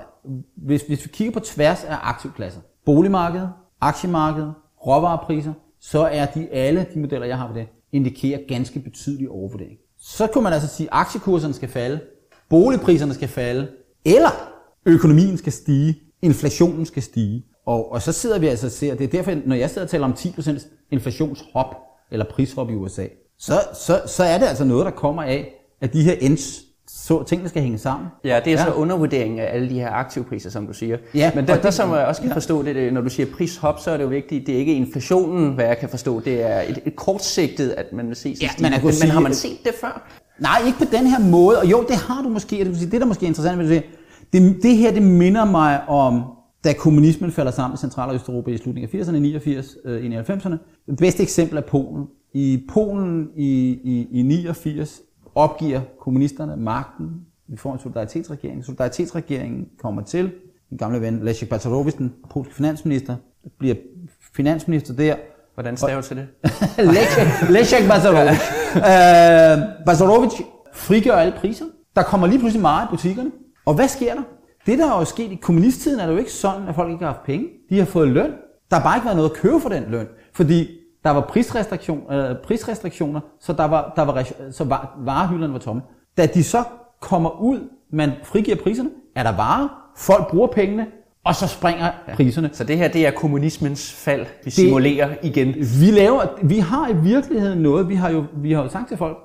[0.56, 3.50] hvis, hvis vi kigger på tværs af aktivklasser, boligmarkedet,
[3.80, 4.54] aktiemarkedet,
[4.86, 9.78] råvarepriser, så er de alle de modeller, jeg har på det, indikerer ganske betydelig overvurdering.
[9.98, 12.00] Så kunne man altså sige, at aktiekurserne skal falde,
[12.48, 13.68] boligpriserne skal falde,
[14.04, 14.30] eller
[14.86, 17.44] økonomien skal stige, inflationen skal stige.
[17.66, 19.90] Og, og så sidder vi altså og ser, det er derfor, når jeg sidder og
[19.90, 21.76] taler om 10% inflationshop,
[22.10, 23.06] eller prishop i USA,
[23.38, 27.22] så, så, så er det altså noget, der kommer af, at de her ends, så
[27.22, 28.08] tingene skal hænge sammen.
[28.24, 28.64] Ja, det er ja.
[28.64, 30.96] så undervurdering af alle de her aktivpriser, som du siger.
[31.14, 32.36] Ja, Men der, det, der som jeg også kan ja.
[32.36, 35.54] forstå, det, når du siger prishop, så er det jo vigtigt, det er ikke inflationen,
[35.54, 38.70] hvad jeg kan forstå, det er et, et kortsigtet, at man vil se ja, men,
[38.70, 40.08] men, men har man set det før?
[40.38, 43.06] Nej, ikke på den her måde, og jo, det har du måske, det, det der
[43.06, 43.82] måske er interessant ved det,
[44.32, 46.22] det, det her, det minder mig om,
[46.64, 50.16] da kommunismen falder sammen i Central- og Østeuropa i slutningen af 80'erne, 89, øh, i
[50.16, 50.56] 90'erne.
[50.86, 52.06] Det bedste eksempel er Polen.
[52.34, 55.00] I Polen i, i, i 89
[55.34, 57.10] opgiver kommunisterne magten.
[57.48, 58.64] Vi får en solidaritetsregering.
[58.64, 60.32] Solidaritetsregeringen kommer til.
[60.70, 63.16] Den gamle ven Leszek Balcerowicz, den polske finansminister,
[63.58, 63.74] bliver
[64.36, 65.16] finansminister der.
[65.54, 66.26] Hvordan staves det?
[67.50, 68.40] Leszek, Balcerowicz.
[68.76, 70.34] uh, Balcerowicz
[70.72, 71.64] frigør alle priser.
[71.96, 73.30] Der kommer lige pludselig meget i butikkerne.
[73.66, 74.22] Og hvad sker der?
[74.66, 77.04] Det, der er jo sket i kommunisttiden, er det jo ikke sådan, at folk ikke
[77.04, 77.46] har haft penge.
[77.70, 78.30] De har fået løn.
[78.70, 80.06] Der har bare ikke været noget at købe for den løn.
[80.32, 80.68] Fordi
[81.04, 85.82] der var prisrestriktion, øh, prisrestriktioner, så, der var, der var, så var, varehylderne var tomme.
[86.16, 86.64] Da de så
[87.00, 90.86] kommer ud, man frigiver priserne, er der varer, folk bruger pengene,
[91.24, 92.14] og så springer ja.
[92.14, 92.50] priserne.
[92.52, 95.54] Så det her, det er kommunismens fald, vi det, simulerer igen.
[95.80, 98.96] Vi, laver, vi har i virkeligheden noget, vi har, jo, vi har jo sagt til
[98.96, 99.18] folk,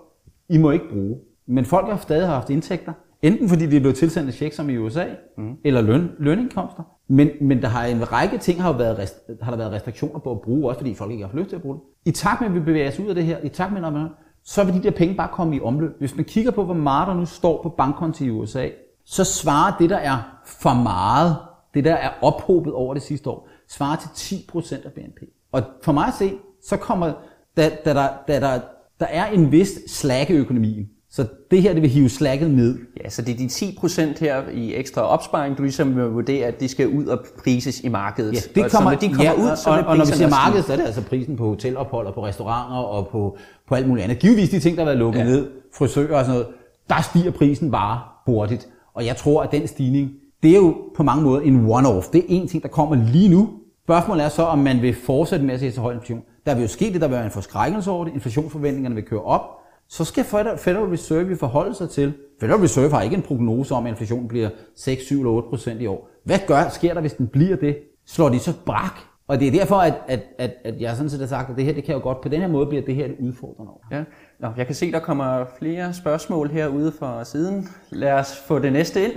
[0.50, 1.18] I må ikke bruge.
[1.48, 2.94] Men folk har stadig haft indtægter.
[3.22, 5.06] Enten fordi de er blevet tilsendt check som i USA,
[5.38, 5.56] mm.
[5.66, 6.84] eller løn, lønindkomster.
[7.08, 10.32] Men, men der har en række ting har, været rest, har der været restriktioner på
[10.32, 11.84] at bruge, også fordi folk ikke har haft lyst til at bruge det.
[12.06, 13.94] I takt med, at vi bevæger os ud af det her, i takt med, at
[13.94, 14.08] man,
[14.44, 16.00] så vil de der penge bare komme i omløb.
[16.00, 18.70] Hvis man kigger på, hvor meget der nu står på bankkonti i USA,
[19.06, 21.36] så svarer det, der er for meget,
[21.74, 25.20] det der er ophobet over det sidste år, svarer til 10% af BNP.
[25.52, 26.34] Og for mig at se,
[26.64, 27.14] så kommer,
[27.58, 28.60] da, da, der, da der,
[29.00, 32.80] der er en vis slag i økonomien, så det her, det vil hive slækket ned.
[33.04, 36.46] Ja, så det er de 10 procent her i ekstra opsparing, du ligesom vil vurdere,
[36.48, 38.34] at de skal ud og prises i markedet.
[38.34, 40.12] Ja, det kommer, og så når de kommer ja, ud, så og, og når vi
[40.12, 43.38] siger markedet, så er det altså prisen på hotelophold og på restauranter og på,
[43.68, 44.20] på alt muligt andet.
[44.20, 45.26] Givetvis de ting, der har været lukket ja.
[45.26, 46.48] ned, frisører og sådan noget,
[46.90, 48.68] der stiger prisen bare hurtigt.
[48.94, 50.12] Og jeg tror, at den stigning,
[50.44, 52.12] det er jo på mange måder en one-off.
[52.14, 53.50] Det er en ting, der kommer lige nu.
[53.84, 56.22] Spørgsmålet er så, om man vil fortsætte med at se så høj inflation.
[56.46, 58.14] Der vil jo ske det, der vil være en forskrækkelse over det.
[58.14, 59.57] Inflationsforventningerne vil køre op
[59.90, 63.90] så skal Federal Reserve forholde sig til, Federal Reserve har ikke en prognose om, at
[63.90, 66.10] inflationen bliver 6, 7 eller 8 procent i år.
[66.24, 67.78] Hvad gør, sker der, hvis den bliver det?
[68.06, 69.00] Slår de så brak?
[69.28, 71.66] Og det er derfor, at, at, at, at jeg sådan set har sagt, at det
[71.66, 73.86] her, det kan jo godt, på den her måde bliver det her et udfordrende år.
[73.92, 74.04] Ja.
[74.40, 77.70] Nå, jeg kan se, der kommer flere spørgsmål herude fra siden.
[77.90, 79.12] Lad os få det næste ind.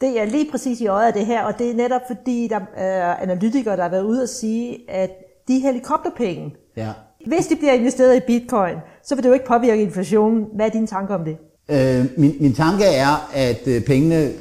[0.00, 2.60] Det er lige præcis i øjet af det her, og det er netop fordi, der
[2.74, 5.10] er analytikere, der har været ude og sige, at
[5.48, 6.92] de helikopterpenge, ja.
[7.26, 10.46] Hvis det bliver investeret i bitcoin, så vil det jo ikke påvirke inflationen.
[10.54, 11.36] Hvad er dine tanker om det?
[11.70, 14.32] Øh, min, min tanke er, at øh, pengene,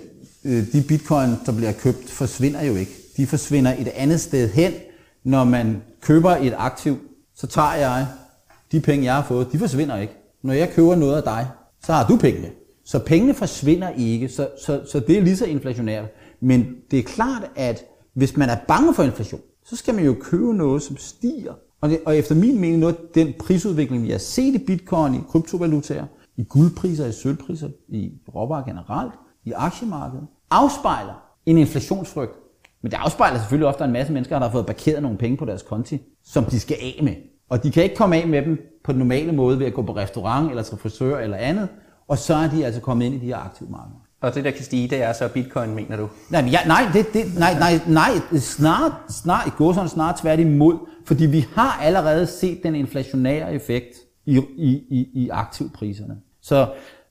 [0.45, 2.91] øh, de bitcoin, der bliver købt, forsvinder jo ikke.
[3.17, 4.73] De forsvinder et andet sted hen.
[5.23, 6.97] Når man køber et aktiv,
[7.35, 8.07] så tager jeg
[8.71, 10.13] de penge, jeg har fået, de forsvinder ikke.
[10.43, 11.47] Når jeg køber noget af dig,
[11.83, 12.49] så har du pengene.
[12.85, 16.05] Så pengene forsvinder ikke, så, så, så det er lige så inflationært.
[16.41, 20.15] Men det er klart, at hvis man er bange for inflation, så skal man jo
[20.21, 21.53] købe noget, som stiger.
[21.81, 25.15] Og, det, og efter min mening, noget af den prisudvikling, vi har set i bitcoin,
[25.15, 26.05] i kryptovalutaer,
[26.37, 29.13] i guldpriser, i sølvpriser, i råvarer generelt,
[29.45, 32.33] i aktiemarkedet, afspejler en inflationsfrygt.
[32.81, 35.45] Men det afspejler selvfølgelig ofte en masse mennesker, der har fået parkeret nogle penge på
[35.45, 37.13] deres konti, som de skal af med.
[37.49, 39.81] Og de kan ikke komme af med dem på den normale måde ved at gå
[39.81, 41.67] på restaurant eller til frisør eller andet.
[42.07, 44.07] Og så er de altså kommet ind i de her aktive markeder.
[44.21, 46.09] Og det, der kan stige, det er så bitcoin, mener du?
[46.29, 50.77] Nej, ja, nej, det, det, nej, nej, nej, snart, snart, i går sådan snart tværtimod,
[51.07, 53.95] fordi vi har allerede set den inflationære effekt
[54.25, 56.15] i, i, i, i aktivpriserne.
[56.41, 56.67] Så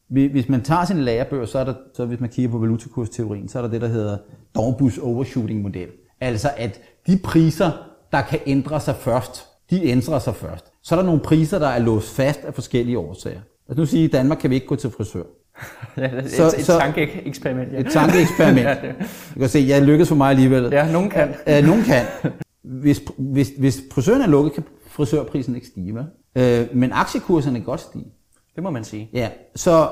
[0.08, 3.58] hvis man tager sin lagerbør, så er der, så hvis man kigger på valutakursteorien, så
[3.58, 4.18] er der det, der hedder
[4.54, 5.88] Dorbus overshooting model.
[6.20, 7.70] Altså at de priser,
[8.12, 10.72] der kan ændre sig først, de ændrer sig først.
[10.82, 13.40] Så er der nogle priser, der er låst fast af forskellige årsager.
[13.68, 15.22] Lad os nu sige, at i Danmark kan vi ikke gå til frisør.
[15.96, 17.72] ja, et, så, et, et tankeeksperiment.
[17.72, 17.80] Ja.
[17.80, 18.68] Et tankeeksperiment.
[19.34, 20.68] Du kan se, jeg lykkedes for mig alligevel.
[20.72, 21.34] Ja, nogen kan.
[21.46, 22.04] Ja, nogen kan.
[22.66, 25.94] Hvis, hvis, hvis frisøren er lukket, kan frisørprisen ikke stige.
[25.94, 26.04] Vel?
[26.36, 28.12] Øh, men aktiekurserne kan godt stige.
[28.54, 29.10] Det må man sige.
[29.12, 29.88] Ja, så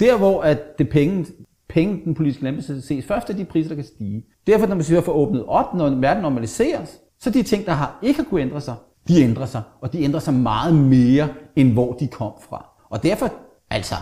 [0.00, 1.26] der hvor at det penge,
[1.68, 4.24] penge den politiske lempelse ses først, er de priser, der kan stige.
[4.46, 7.98] Derfor, når man siger, for åbnet op, når verden normaliseres, så de ting, der har
[8.02, 8.74] ikke har kunne ændre sig,
[9.08, 9.62] de ændrer sig.
[9.80, 12.66] Og de ændrer sig meget mere, end hvor de kom fra.
[12.90, 13.32] Og derfor,
[13.70, 13.94] altså,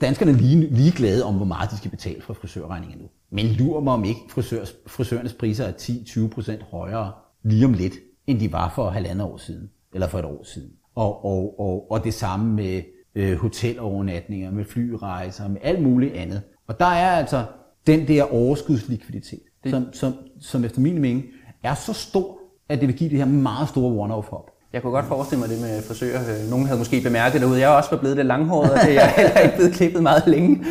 [0.00, 3.06] danskerne er lige, lige glade om, hvor meget de skal betale for frisørregningen nu.
[3.30, 7.12] Men lurer mig om ikke frisørs, frisørernes priser er 10-20% højere
[7.44, 7.94] lige om lidt,
[8.26, 10.70] end de var for halvandet år siden, eller for et år siden.
[10.94, 12.82] Og, og, og, og det samme med
[13.14, 16.42] øh, hotelovernatninger, med flyrejser, med alt muligt andet.
[16.68, 17.44] Og der er altså
[17.86, 19.70] den der overskudslikviditet, det...
[19.70, 21.24] som, som, som efter min mening
[21.62, 22.38] er så stor,
[22.68, 24.50] at det vil give det her meget store one-off hop.
[24.72, 26.50] Jeg kunne godt forestille mig det med frisører.
[26.50, 27.60] Nogen havde måske bemærket derude.
[27.60, 30.64] Jeg er også blevet det langhåret, og det er heller ikke blevet klippet meget længe.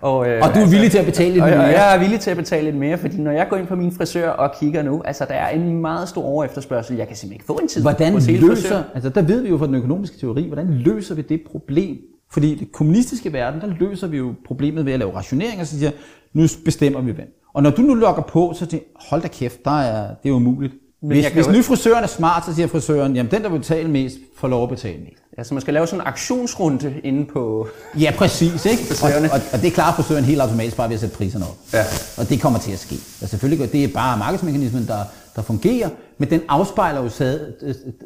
[0.00, 1.60] Og, øh, og du er villig til at betale lidt mere?
[1.60, 3.92] Jeg er villig til at betale lidt mere, fordi når jeg går ind på min
[3.92, 6.96] frisør og kigger nu, altså der er en meget stor overefterspørgsel.
[6.96, 8.82] Jeg kan simpelthen ikke få en tid hvordan på løser.
[8.94, 11.96] Altså der ved vi jo fra den økonomiske teori, hvordan løser vi det problem?
[12.30, 15.78] Fordi i det kommunistiske verden, der løser vi jo problemet ved at lave rationeringer, så
[15.78, 15.90] siger,
[16.32, 17.34] nu bestemmer vi hvem.
[17.54, 20.32] Og når du nu logger på, så tænker hold da kæft, der er, det er
[20.32, 20.74] umuligt.
[21.02, 23.90] Men hvis, hvis nu frisøren er smart, så siger frisøren, jamen den, der vil betale
[23.90, 25.22] mest, får lov at betale mest.
[25.38, 27.68] Ja, så man skal lave sådan en aktionsrunde inde på
[27.98, 28.66] Ja, præcis.
[28.66, 28.82] Ikke?
[29.04, 31.56] Og, og, og, det klarer frisøren helt automatisk bare ved at sætte priserne op.
[31.72, 31.84] Ja.
[32.18, 32.94] Og det kommer til at ske.
[33.22, 35.04] Og selvfølgelig, det er bare markedsmekanismen, der,
[35.36, 37.54] der fungerer, men den afspejler jo stadig,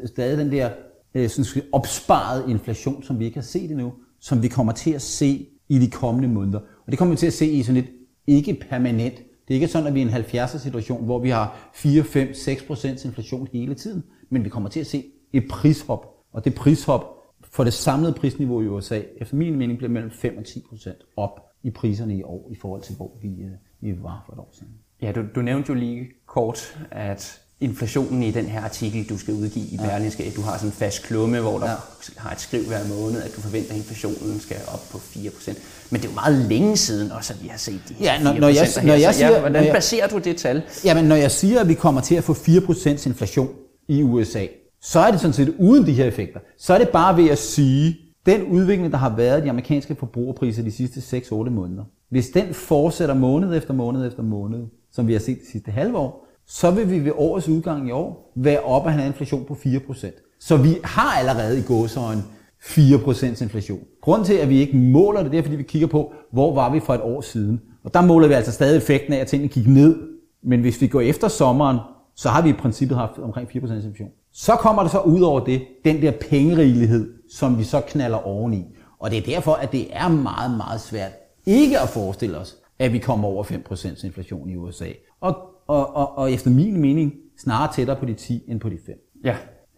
[0.05, 0.69] stadig den der
[1.15, 5.01] øh, sådan opsparede inflation, som vi ikke har set endnu, som vi kommer til at
[5.01, 6.59] se i de kommende måneder.
[6.59, 7.89] Og det kommer vi til at se i sådan et
[8.27, 11.19] ikke permanent, det Det er ikke sådan, at vi er i en 70'er situation, hvor
[11.19, 15.03] vi har 4, 5, 6 procents inflation hele tiden, men vi kommer til at se
[15.33, 17.22] et prishop, og det prishop
[17.53, 20.97] for det samlede prisniveau i USA, efter min mening, bliver mellem 5 og 10 procent
[21.17, 23.51] op i priserne i år, i forhold til, hvor vi, øh,
[23.81, 24.73] vi var for et år siden.
[25.01, 29.33] Ja, du, du nævnte jo lige kort, at inflationen i den her artikel, du skal
[29.33, 31.75] udgive i Berlingske, at du har sådan en fast klumme, hvor der ja.
[32.17, 35.53] har et skriv hver måned, at du forventer, at inflationen skal op på 4%.
[35.89, 38.23] Men det er jo meget længe siden også, at vi har set de her ja,
[38.23, 40.61] når, når jeg, når jeg siger, ja, hvordan jeg, baserer du det tal?
[40.85, 43.49] Jamen, når jeg siger, at vi kommer til at få 4% inflation
[43.87, 44.45] i USA,
[44.83, 46.39] så er det sådan set uden de her effekter.
[46.57, 49.95] Så er det bare ved at sige, den udvikling, der har været i de amerikanske
[49.95, 55.13] forbrugerpriser de sidste 6-8 måneder, hvis den fortsætter måned efter måned efter måned, som vi
[55.13, 58.59] har set de sidste halve år, så vil vi ved årets udgang i år være
[58.59, 60.37] oppe af have en inflation på 4%.
[60.39, 62.23] Så vi har allerede i gåsøjne
[62.61, 63.79] 4% inflation.
[64.01, 66.73] Grunden til, at vi ikke måler det, det er, fordi vi kigger på, hvor var
[66.73, 67.61] vi for et år siden.
[67.83, 69.95] Og der måler vi altså stadig effekten af, at tingene gik ned.
[70.43, 71.77] Men hvis vi går efter sommeren,
[72.15, 74.09] så har vi i princippet haft omkring 4% inflation.
[74.33, 78.65] Så kommer der så ud over det, den der pengerigelighed, som vi så knaller oveni.
[78.99, 81.11] Og det er derfor, at det er meget, meget svært
[81.45, 84.87] ikke at forestille os, at vi kommer over 5% inflation i USA.
[85.21, 88.77] Og, og, og, og efter min mening snarere tættere på de 10 end på de
[88.85, 88.95] 5.
[89.23, 89.35] Ja.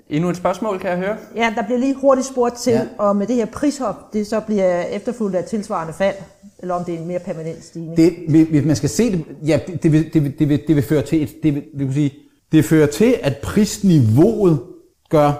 [0.09, 1.17] Endnu et spørgsmål, kan jeg høre?
[1.35, 2.87] Ja, der bliver lige hurtigt spurgt til, ja.
[2.97, 6.15] om det her prishop, det så bliver efterfulgt af tilsvarende fald,
[6.59, 7.97] eller om det er en mere permanent stigning.
[7.97, 8.13] Det,
[8.49, 10.83] hvis man skal se det, ja, det, det, vil, det, vil, det, vil, det vil
[10.83, 12.13] føre til, et, det vil, det vil sige,
[12.55, 14.59] det fører til, at prisniveauet
[15.09, 15.31] gør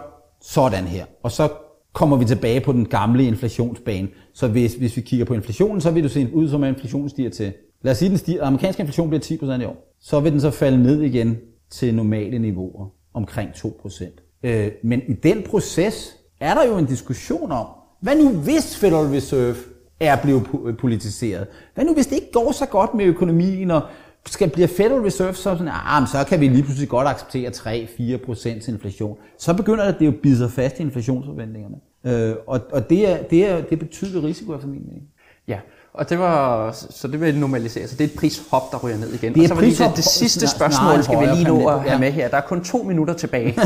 [0.42, 1.06] sådan her.
[1.24, 1.50] Og så
[1.94, 4.08] kommer vi tilbage på den gamle inflationsbane.
[4.34, 7.10] Så hvis, hvis vi kigger på inflationen, så vil det se ud som, at inflationen
[7.10, 7.54] stiger til.
[7.82, 9.96] Lad os sige, at den stiger, amerikansk inflation bliver 10% i år.
[10.02, 11.38] Så vil den så falde ned igen
[11.70, 14.40] til normale niveauer, omkring 2%.
[14.44, 17.66] Øh, men i den proces er der jo en diskussion om,
[18.02, 19.56] hvad nu hvis Federal Reserve
[20.00, 20.48] er blevet
[20.80, 21.48] politiseret?
[21.76, 23.82] Hvad nu hvis det ikke går så godt med økonomien, og
[24.28, 28.72] skal blive Federal Reserve så sådan, ah, så kan vi lige pludselig godt acceptere 3-4%
[28.72, 29.18] inflation.
[29.38, 31.76] Så begynder det jo at bide sig fast i inflationsforventningerne.
[32.06, 35.04] Øh, og og det, er, det, er, det er betydelig risiko efter min mening.
[35.48, 35.60] Ja,
[35.94, 37.88] og det var, så det vil normalisere.
[37.88, 39.34] Så det er et prishop, der ryger ned igen.
[39.34, 42.00] Det er og så prishop, det, det sidste spørgsmål skal vi lige nå at have
[42.00, 42.28] med her.
[42.28, 43.56] Der er kun to minutter tilbage.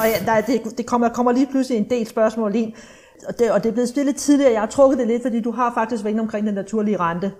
[0.00, 2.72] og ja, der, det, det kommer, kommer lige pludselig en del spørgsmål ind.
[3.28, 4.52] Og det, og det er blevet stillet tidligere.
[4.52, 7.32] Jeg har trukket det lidt, fordi du har faktisk været omkring den naturlige rente.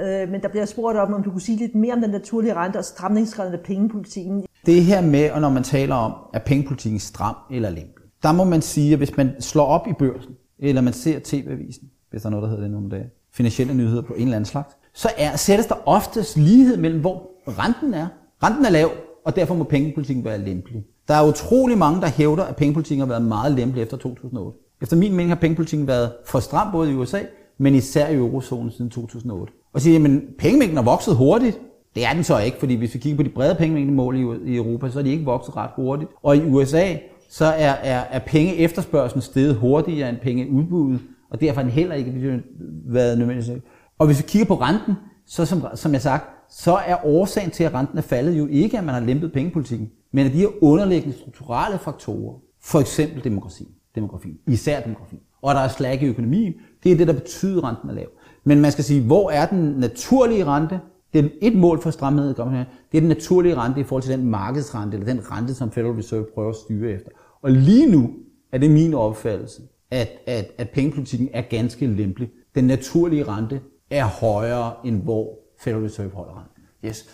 [0.00, 2.54] Øh, men der bliver spurgt om, om du kunne sige lidt mere om den naturlige
[2.54, 4.44] rente og stramningsgraden af pengepolitikken.
[4.66, 8.44] Det her med, og når man taler om, at pengepolitikken stram eller lempelig, der må
[8.44, 12.28] man sige, at hvis man slår op i børsen, eller man ser TV-avisen, hvis der
[12.28, 15.08] er noget, der hedder det nogle dage, finansielle nyheder på en eller anden slags, så
[15.18, 18.06] er, sættes der oftest lighed mellem, hvor renten er.
[18.42, 18.90] Renten er lav,
[19.24, 20.84] og derfor må pengepolitikken være lempelig.
[21.08, 24.58] Der er utrolig mange, der hævder, at pengepolitikken har været meget lempelig efter 2008.
[24.82, 27.20] Efter min mening har pengepolitikken været for stram både i USA,
[27.58, 31.60] men især i eurozonen siden 2008 og siger, at pengemængden er vokset hurtigt.
[31.94, 34.56] Det er den så ikke, fordi hvis vi kigger på de brede pengemængdemål i, i
[34.56, 36.10] Europa, så er de ikke vokset ret hurtigt.
[36.22, 36.94] Og i USA,
[37.30, 41.00] så er, er, er penge efterspørgselen steget hurtigere end penge udbuddet,
[41.30, 42.42] og derfor har den heller ikke
[42.86, 43.62] været nødvendig.
[43.98, 44.94] Og hvis vi kigger på renten,
[45.26, 48.78] så som, som jeg sagt, så er årsagen til, at renten er faldet jo ikke,
[48.78, 53.68] at man har lempet pengepolitikken, men at de her underliggende strukturelle faktorer, for eksempel demografi,
[53.94, 56.54] demografi, især demografi, og der er slag i økonomien,
[56.84, 58.06] det er det, der betyder, at renten er lav.
[58.44, 60.80] Men man skal sige, hvor er den naturlige rente?
[61.12, 64.26] Det er et mål for stramhed, det er den naturlige rente i forhold til den
[64.26, 67.10] markedsrente, eller den rente, som Federal Reserve prøver at styre efter.
[67.42, 68.10] Og lige nu
[68.52, 72.28] er det min opfattelse, at, at, at pengepolitikken er ganske lempelig.
[72.54, 76.62] Den naturlige rente er højere, end hvor Federal Reserve holder renten.
[76.84, 77.06] Yes.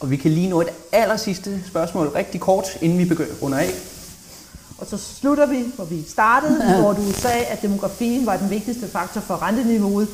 [0.00, 3.58] Og vi kan lige nå et aller sidste spørgsmål rigtig kort, inden vi begynder under
[3.58, 3.70] af.
[4.78, 8.86] Og så slutter vi, hvor vi startede, hvor du sagde, at demografien var den vigtigste
[8.86, 10.08] faktor for renteniveauet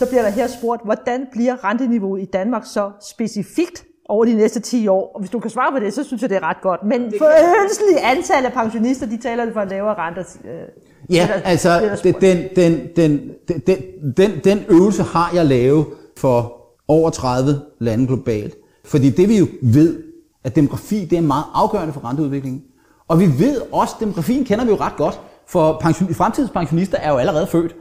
[0.00, 4.60] så bliver der her spurgt, hvordan bliver renteniveauet i Danmark så specifikt over de næste
[4.60, 5.12] 10 år?
[5.14, 6.80] Og hvis du kan svare på det, så synes jeg, det er ret godt.
[6.84, 7.26] Men for
[7.64, 10.22] ønskelige antal af pensionister, de taler for en lavere renter.
[10.44, 13.30] Øh, ja, der, altså den, den, den,
[13.66, 13.70] den,
[14.16, 15.86] den, den øvelse har jeg lavet
[16.16, 16.56] for
[16.88, 18.54] over 30 lande globalt.
[18.84, 20.02] Fordi det vi jo ved,
[20.44, 22.62] at demografi det er meget afgørende for renteudviklingen.
[23.08, 26.98] Og vi ved også, at demografien kender vi jo ret godt, for pension, fremtidens pensionister
[26.98, 27.74] er jo allerede født.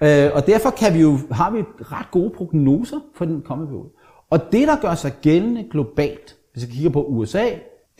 [0.00, 3.88] Øh, og derfor kan vi jo, har vi ret gode prognoser for den kommende periode.
[4.30, 7.44] Og det, der gør sig gældende globalt, hvis vi kigger på USA,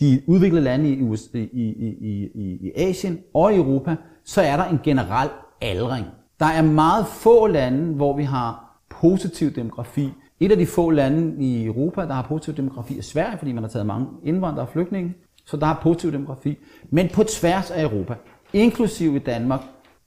[0.00, 4.56] de udviklede lande i, USA, i, i, i, i Asien og i Europa, så er
[4.56, 5.30] der en generel
[5.60, 6.06] aldring.
[6.40, 10.12] Der er meget få lande, hvor vi har positiv demografi.
[10.40, 13.62] Et af de få lande i Europa, der har positiv demografi, er Sverige, fordi man
[13.62, 15.14] har taget mange indvandrere og flygtninge.
[15.46, 16.58] Så der har positiv demografi.
[16.90, 18.14] Men på tværs af Europa,
[18.52, 19.60] inklusive i Danmark,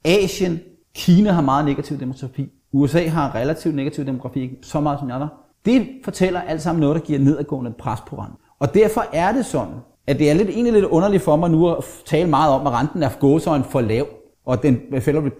[0.04, 0.60] Asien,
[0.94, 2.50] Kina har meget negativ demografi.
[2.72, 5.28] USA har relativt negativ demografi, ikke så meget som jeg der.
[5.64, 8.36] Det fortæller alt sammen noget, der giver nedadgående pres på renten.
[8.58, 9.74] Og derfor er det sådan,
[10.06, 12.72] at det er lidt, egentlig lidt underligt for mig nu at tale meget om, at
[12.72, 14.06] renten er gåsøjne for lav,
[14.46, 15.30] og den fælder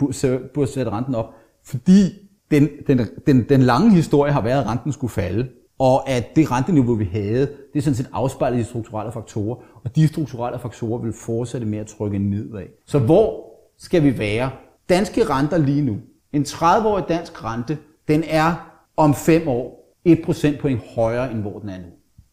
[0.55, 1.35] burde sætte renten op,
[1.65, 2.03] fordi
[2.51, 5.49] den, den, den, den lange historie har været, at renten skulle falde,
[5.79, 7.41] og at det renteniveau, vi havde,
[7.73, 11.67] det er sådan set afspejlet i de strukturelle faktorer, og de strukturelle faktorer vil fortsætte
[11.67, 12.67] med at trykke nedad.
[12.87, 13.45] Så hvor
[13.79, 14.51] skal vi være?
[14.91, 15.97] Danske renter lige nu.
[16.33, 17.79] En 30-årig dansk rente,
[18.09, 21.87] den er om 5 år 1 procentpoint højere, end hvor den er nu.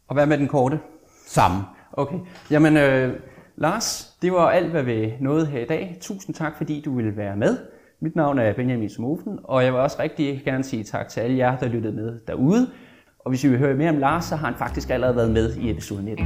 [0.08, 0.80] Og hvad med den korte?
[1.28, 1.58] Samme.
[1.94, 2.18] Okay.
[2.52, 3.14] Jamen, øh,
[3.56, 5.98] Lars, det var alt, hvad vi nåede her i dag.
[6.02, 7.58] Tusind tak, fordi du ville være med.
[8.02, 11.38] Mit navn er Benjamin Smofen, og jeg vil også rigtig gerne sige tak til alle
[11.38, 12.70] jer, der lyttede med derude.
[13.20, 15.56] Og hvis I vil høre mere om Lars, så har han faktisk allerede været med
[15.56, 16.26] i episode 19.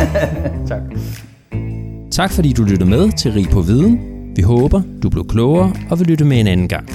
[0.70, 0.82] tak.
[2.10, 4.17] Tak fordi du lyttede med til Rig på Viden.
[4.38, 6.88] Vi håber, du blev klogere og vil lytte med en anden gang.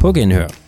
[0.00, 0.61] På genhør.